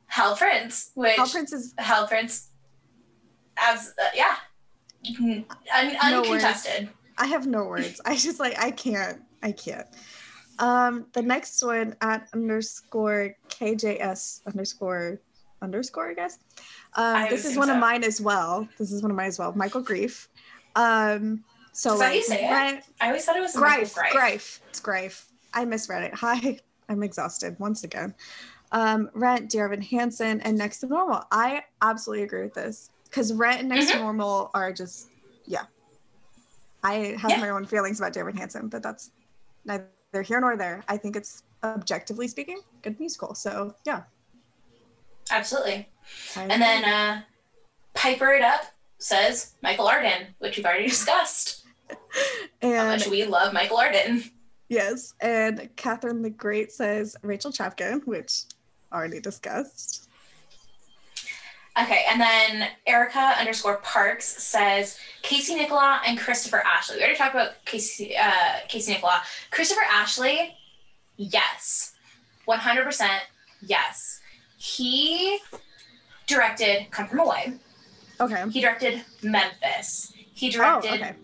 [0.07, 2.49] Hal Prince, which Hal Prince is Hal Prince,
[3.59, 4.37] as uh, yeah,
[5.21, 5.45] Un-
[6.11, 6.29] No words.
[6.45, 6.89] uncontested.
[7.19, 8.01] I have no words.
[8.05, 9.21] I just like I can't.
[9.43, 9.87] I can't.
[10.59, 15.21] Um, the next one at underscore KJS underscore
[15.63, 16.39] underscore, I guess.
[16.95, 18.69] Um, I this is one of mine as well.
[18.79, 19.53] This is one of mine as well.
[19.55, 20.29] Michael Greif.
[20.77, 22.85] Um, so Is that you say it?
[23.01, 23.95] I always thought it was Greif.
[24.13, 24.61] Greif.
[24.69, 25.27] It's Greif.
[25.55, 26.15] I misread it.
[26.15, 28.15] Hi, I'm exhausted once again.
[28.73, 31.25] Um, Rent, Dear Evan Hansen, and Next to Normal.
[31.31, 34.01] I absolutely agree with this because Rent and Next to Mhm.
[34.01, 35.09] Normal are just,
[35.47, 35.65] yeah.
[36.83, 37.41] I have Yeah.
[37.41, 39.11] my own feelings about Dear Evan Hansen, but that's
[39.65, 39.89] neither
[40.23, 40.85] here nor there.
[40.89, 43.35] I think it's objectively speaking, good musical.
[43.35, 44.03] So yeah.
[45.31, 45.89] Absolutely.
[46.37, 47.23] And then uh,
[47.95, 48.63] Piper It Up
[48.99, 51.65] says Michael Arden, which we've already discussed.
[52.63, 54.25] How much we love Michael Arden.
[54.69, 58.43] yes, and Catherine the Great says Rachel Chavkin, which
[58.93, 60.09] already discussed.
[61.81, 66.97] Okay, and then Erica underscore Parks says Casey Nicholaw and Christopher Ashley.
[66.97, 69.21] We already talked about Casey uh, Casey Nicholaw.
[69.51, 70.57] Christopher Ashley,
[71.17, 71.93] yes,
[72.47, 73.23] one hundred percent,
[73.63, 74.18] yes.
[74.59, 75.39] He
[76.27, 77.55] directed Come From Away.
[78.21, 78.45] Okay.
[78.51, 80.13] He directed Memphis.
[80.35, 81.15] He Oh, directed okay.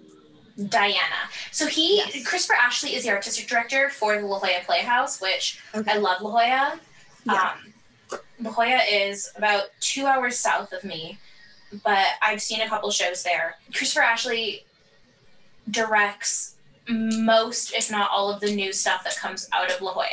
[0.68, 1.28] Diana.
[1.50, 2.26] So he Yes.
[2.26, 5.90] Christopher Ashley is the artistic director for the La Jolla Playhouse, which Okay.
[5.92, 6.80] I love La Jolla.
[7.26, 7.52] Yeah.
[8.12, 11.18] Um, La Jolla is about two hours south of me,
[11.82, 13.56] but I've seen a couple shows there.
[13.74, 14.64] Christopher Ashley
[15.70, 16.53] directs
[16.88, 20.06] most, if not all, of the new stuff that comes out of La Jolla.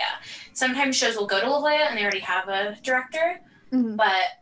[0.53, 3.41] Sometimes shows will go to La Jolla and they already have a director,
[3.71, 3.95] Mhm.
[3.97, 4.39] but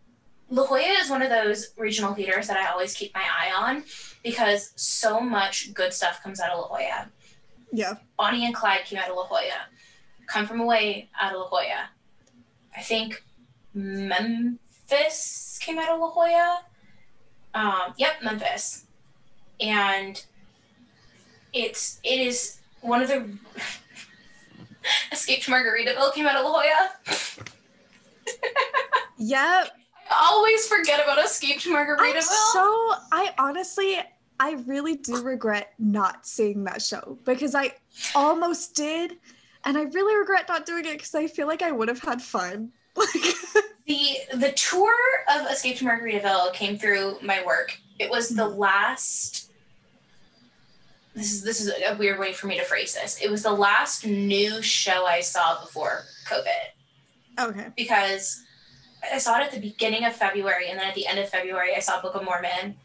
[0.49, 3.83] La Jolla is one of those regional theaters that I always keep my eye on
[4.23, 7.09] because so much good stuff comes out of La Jolla.
[7.71, 7.93] Yeah.
[8.17, 9.67] Bonnie and Clyde came out of La Jolla.
[10.27, 11.89] Come From Away out of La Jolla.
[12.75, 13.23] I think
[13.73, 16.63] Memphis came out of La Jolla.
[17.53, 18.85] Um, yep, Memphis.
[19.59, 20.23] And
[21.53, 23.29] it's it is one of the
[25.11, 26.89] escaped Margaritaville came out of La Jolla.
[29.17, 29.65] Yeah.
[30.11, 32.15] I always forget about escaped to Margaritaville.
[32.15, 33.99] I'm so I honestly
[34.39, 37.73] I really do regret not seeing that show because I
[38.15, 39.17] almost did
[39.65, 42.21] and I really regret not doing it because I feel like I would have had
[42.21, 42.71] fun.
[42.95, 43.11] Like
[43.87, 44.93] the the tour
[45.33, 47.77] of Escape to Margaritaville came through my work.
[47.99, 49.48] It was the last.
[51.15, 53.19] This is this is a weird way for me to phrase this.
[53.21, 56.69] It was the last new show I saw before COVID
[57.39, 57.67] okay.
[57.75, 58.43] because
[59.11, 61.75] I saw it at the beginning of February and then at the end of February
[61.75, 62.75] I saw Book of Mormon,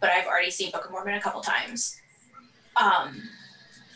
[0.00, 2.00] but I've already seen Book of Mormon a couple times.
[2.76, 3.22] Um,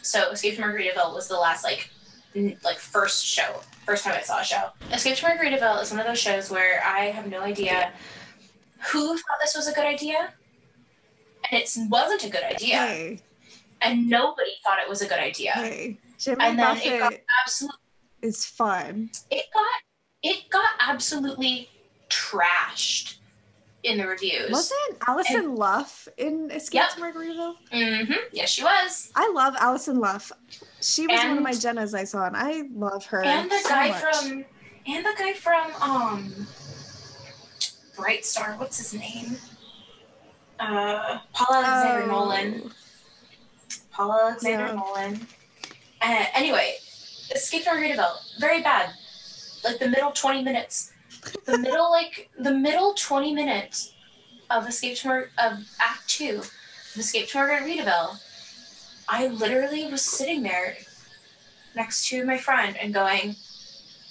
[0.02, 1.90] so Escape to Margaritaville was the last like
[2.36, 4.68] n- like first show, first time I saw a show.
[4.92, 7.92] Escape to Margaritaville is one of those shows where I have no idea
[8.92, 10.32] who thought this was a good idea,
[11.50, 13.20] and it wasn't a good idea, Hey,
[13.84, 15.52] and nobody thought it was a good idea.
[15.52, 15.98] hey.
[16.18, 17.14] Jimmy And then Buffett it got
[17.44, 17.78] absolutely
[18.22, 19.10] is fun.
[19.30, 19.80] it got
[20.22, 21.68] it got absolutely
[22.08, 23.16] trashed
[23.82, 24.50] in the reviews.
[24.50, 26.90] Wasn't Allison Luff in Escape Yep.
[26.94, 27.54] to Margaritaville?
[27.72, 28.12] Mm-hmm.
[28.32, 29.10] Yes, she was.
[29.14, 30.32] I love Allison Luff.
[30.80, 33.22] She was one of my Jennas I saw, and I love her.
[33.22, 34.00] and the so guy much.
[34.02, 34.44] from
[34.86, 36.46] and the guy from um
[37.96, 39.36] Bright Star, what's his name?
[40.58, 42.06] Uh Paul Alexander Oh.
[42.06, 42.72] Nolan.
[43.94, 44.74] Paul Alexander Yeah.
[44.74, 45.26] Nolan.
[46.02, 46.76] Uh, anyway,
[47.34, 48.90] Escape to Margaritaville, very bad.
[49.64, 50.92] Like the middle twenty minutes.
[51.46, 53.94] The middle like the middle twenty minutes
[54.50, 58.18] of Escape Mar- of Act Two of Escape to Margaritaville.
[59.08, 60.76] I literally was sitting there
[61.76, 63.36] next to my friend and going,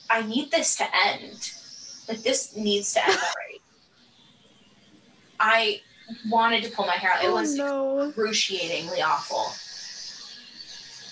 [0.10, 1.52] I need this to end.
[2.08, 3.62] Like this needs to end already.
[5.40, 5.82] I
[6.30, 7.24] wanted to pull my hair out.
[7.24, 8.02] It oh, was no.
[8.08, 9.46] excruciatingly awful.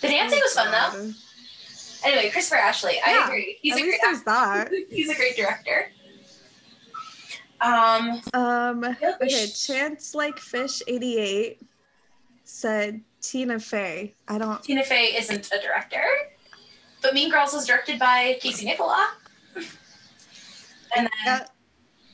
[0.02, 1.12] The dancing was fun though.
[2.04, 3.60] Anyway, Christopher Ashley, I agree.
[3.62, 4.70] He's At a least great that.
[4.90, 5.92] he's a great director.
[7.62, 8.84] Um, Um,
[9.22, 11.62] okay, Chance Like Fish 88
[12.44, 14.16] said Tina Fey.
[14.28, 14.64] I don't.
[14.64, 16.04] Tina Fey isn't a director,
[17.04, 19.06] but Mean Girls was directed by Casey Nicholaw.
[20.98, 21.46] and then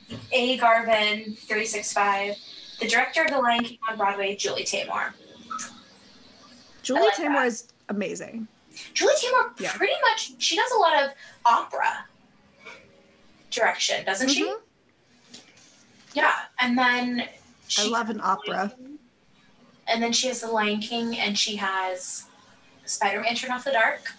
[0.08, 0.16] Yeah.
[0.32, 0.56] A.
[0.58, 2.34] Garvin, 365,
[2.80, 5.12] the director of The Lion King on Broadway, Julie Taymor.
[6.82, 7.46] Julie like Taymor that.
[7.46, 8.46] is amazing.
[8.94, 9.72] Julie Taymor Yeah.
[9.72, 11.10] pretty much, she does a lot of
[11.44, 12.04] opera
[13.50, 14.44] direction, doesn't she?
[14.44, 14.60] Mhm.
[16.14, 17.28] Yeah, and then I
[17.68, 18.72] she love an opera.
[19.86, 22.24] And then she has The Lion King, and she has
[22.84, 24.12] Spider-Man: Turn Off the Dark.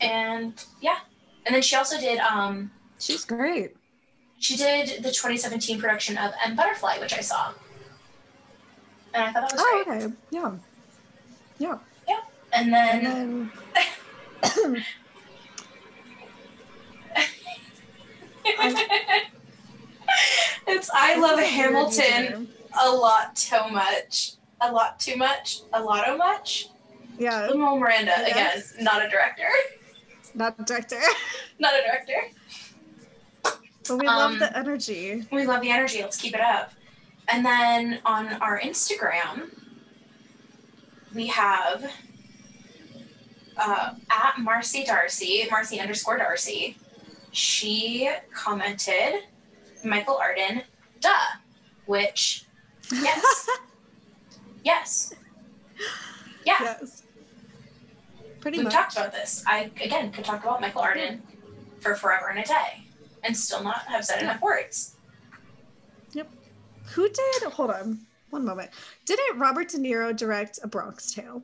[0.00, 0.98] And yeah,
[1.46, 3.76] and then she also did um She's great.
[4.38, 7.52] she did the 2017 production of M Butterfly, which I saw,
[9.14, 10.02] and I thought that was Oh, great.
[10.02, 10.14] okay.
[10.30, 10.52] Yeah.
[11.58, 11.78] Yeah.
[12.52, 13.52] And then And
[14.42, 14.84] then
[20.66, 22.48] it's I love Hamilton
[22.82, 24.32] a lot too much.
[24.60, 25.60] A lot too much.
[25.72, 26.68] A lot too much.
[27.18, 27.48] Yeah.
[27.48, 29.48] Lin-Manuel Miranda again, not a director.
[30.34, 31.00] Not a director.
[31.58, 32.14] not a director.
[33.42, 35.26] But we Um, love the energy.
[35.32, 36.00] We love the energy.
[36.02, 36.72] Let's keep it up.
[37.28, 39.50] And then on our Instagram,
[41.14, 41.90] we have
[43.60, 46.76] uh, at Marcy Darcy, Marcy underscore Darcy.
[47.32, 49.22] She commented
[49.84, 50.62] Michael Arden,
[51.00, 51.10] duh,
[51.86, 52.44] which,
[52.92, 53.48] yes.
[54.64, 55.14] yes.
[56.44, 57.02] Yeah, Yes.
[58.40, 58.72] Pretty we've much.
[58.72, 59.44] talked about this.
[59.46, 61.22] I, again, could talk about Michael Arden
[61.80, 62.84] for forever and a day
[63.22, 64.96] and still not have said enough words.
[66.12, 66.30] Yep.
[66.94, 67.42] Who did?
[67.52, 67.98] Hold on,
[68.30, 68.70] one moment.
[69.04, 71.42] Didn't Robert De Niro direct A Bronx Tale?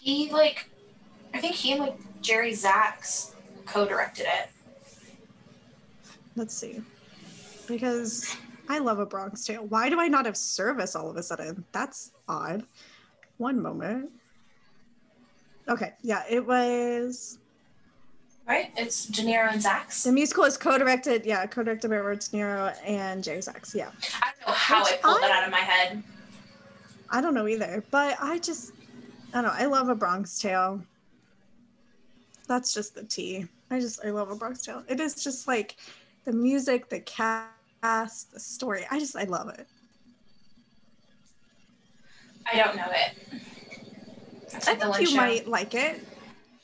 [0.00, 0.68] He like,
[1.32, 3.34] I think he and like Jerry Zaks
[3.66, 4.50] co-directed it.
[6.36, 6.80] Let's see.
[7.66, 8.36] Because
[8.68, 9.64] I love A Bronx Tale.
[9.66, 11.64] Why do I not have service all of a sudden?
[11.72, 12.64] That's odd.
[13.38, 14.10] One moment.
[15.68, 17.38] Okay, yeah, it was.
[18.48, 18.72] Right?
[18.76, 20.02] It's De Niro and Zaks.
[20.02, 21.24] The musical is co-directed.
[21.24, 23.74] Yeah, co-directed by Robert De Niro and Jerry Zaks.
[23.74, 26.02] Yeah, I don't know how I Which pulled that out of my head.
[27.10, 28.72] I don't know either, but I just,
[29.32, 29.52] I don't know.
[29.52, 30.82] I love A Bronx Tale.
[32.50, 33.46] That's just the tea.
[33.70, 34.82] I just, I love A Bronx Tale.
[34.88, 35.76] It is just like
[36.24, 38.84] the music, the cast, the story.
[38.90, 39.68] I just, I love it.
[42.52, 43.40] I don't know it.
[44.50, 45.16] That's I like think you show.
[45.16, 46.04] might like it.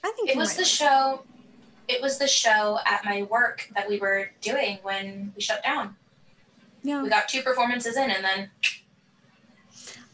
[0.03, 1.22] I think It was might the show.
[1.87, 5.95] It was the show at my work that we were doing when we shut down.
[6.82, 8.51] Yeah, We got two performances in, and then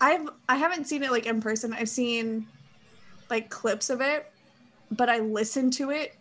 [0.03, 1.73] I've I haven't seen it like in person.
[1.73, 2.47] I've seen
[3.31, 4.31] like clips of it,
[4.97, 6.14] but I listen to it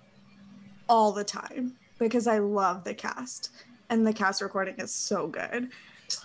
[0.88, 3.52] all the time because I love the cast
[3.90, 5.70] and the cast recording is so good.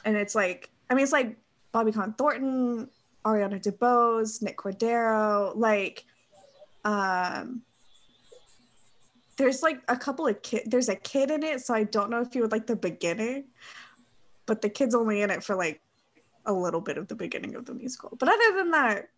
[0.04, 1.36] And it's like I mean it's like
[1.72, 2.88] Bobby Conte Thornton,
[3.24, 6.04] Ariana DeBose, Nick Cordero, like
[6.84, 7.62] um
[9.36, 12.20] there's like a couple of kid there's a kid in it, so I don't know
[12.20, 13.44] if you would like the beginning,
[14.46, 15.80] but the kid's only in it for like
[16.46, 18.16] a little bit of the beginning of the musical.
[18.18, 19.08] But other than that,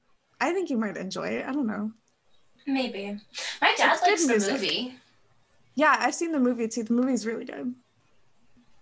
[0.40, 1.46] I think you might enjoy it.
[1.46, 1.92] I don't know.
[2.68, 3.18] Maybe
[3.60, 4.52] my dad It's likes the music.
[4.52, 4.94] movie.
[5.74, 6.82] Yeah, I've seen the movie too.
[6.84, 7.74] The movie's really good.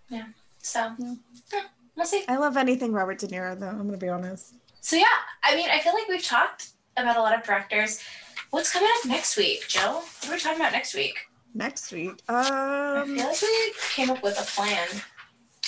[0.09, 0.24] Yeah.
[0.62, 1.14] So Yeah.
[1.55, 1.62] eh,
[1.95, 2.24] we'll see.
[2.28, 4.55] I love anything Robert De Niro though, I'm gonna be honest.
[4.80, 5.05] So yeah,
[5.43, 8.03] I mean, I feel like we've talked about a lot of directors.
[8.51, 9.95] What's coming up next week, Jill?
[9.95, 11.16] What are we talking about next week?
[11.55, 12.22] Next week.
[12.28, 14.89] Um I feel like we came up with a plan.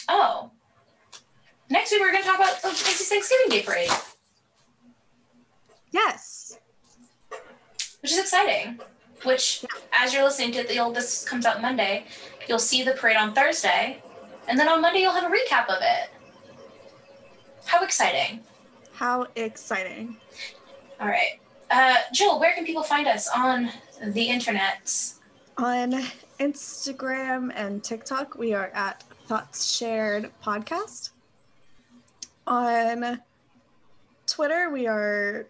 [0.08, 0.50] Oh.
[1.70, 3.90] Next week we're gonna talk about the Macy's Thanksgiving Day Parade,
[5.90, 6.58] yes.
[8.00, 8.80] Which is exciting.
[9.24, 12.04] Which, as you're listening to it, the old this comes out Monday.
[12.48, 14.02] You'll see the parade on Thursday,
[14.46, 16.10] and then on Monday you'll have a recap of it.
[17.66, 18.40] How exciting!
[18.92, 20.16] How exciting.
[21.00, 21.40] All right,
[21.70, 23.70] uh, Jill, where can people find us on
[24.02, 24.92] the internet?
[25.56, 25.92] On
[26.38, 31.10] Instagram and TikTok, we are at Thoughts Shared Podcast.
[32.46, 33.20] On
[34.26, 35.48] Twitter, we are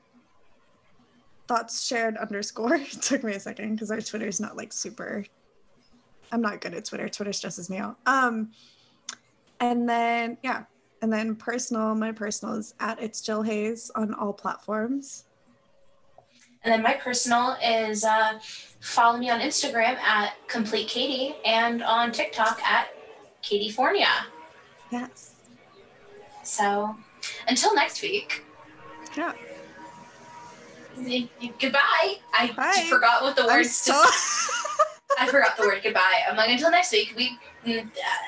[1.49, 2.75] Thoughts Shared underscore.
[2.81, 5.25] It took me a second because our Twitter is not like super.
[6.31, 7.09] I'm not good at Twitter.
[7.09, 7.97] Twitter stresses me out.
[8.07, 8.51] Um,
[9.61, 10.65] and then yeah,
[11.03, 11.95] and then personal.
[11.95, 15.25] My personal is at It's Jill Hayes on all platforms.
[16.65, 18.39] And then my personal is uh,
[18.81, 22.89] follow me on Instagram at Complete Katie and on TikTok at
[23.43, 24.09] Katiefornia.
[24.91, 25.37] Yes.
[26.43, 26.97] So
[27.47, 28.45] until next week,
[29.17, 29.33] Yeah.
[31.59, 32.17] Goodbye.
[32.37, 32.87] I Bye.
[32.89, 33.71] forgot what the I'm words.
[33.77, 33.93] so-
[35.19, 36.21] I forgot the word goodbye.
[36.29, 37.15] I'm like until next week.
[37.17, 37.37] We
[37.67, 37.83] mm, uh,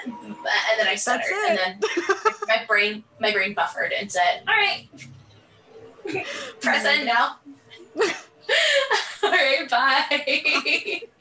[0.05, 0.35] and
[0.79, 1.81] then I stuttered, and then
[2.49, 4.89] my brain my brain buffered and said, "All right,
[6.61, 7.37] press end now."
[9.23, 11.03] All right, bye.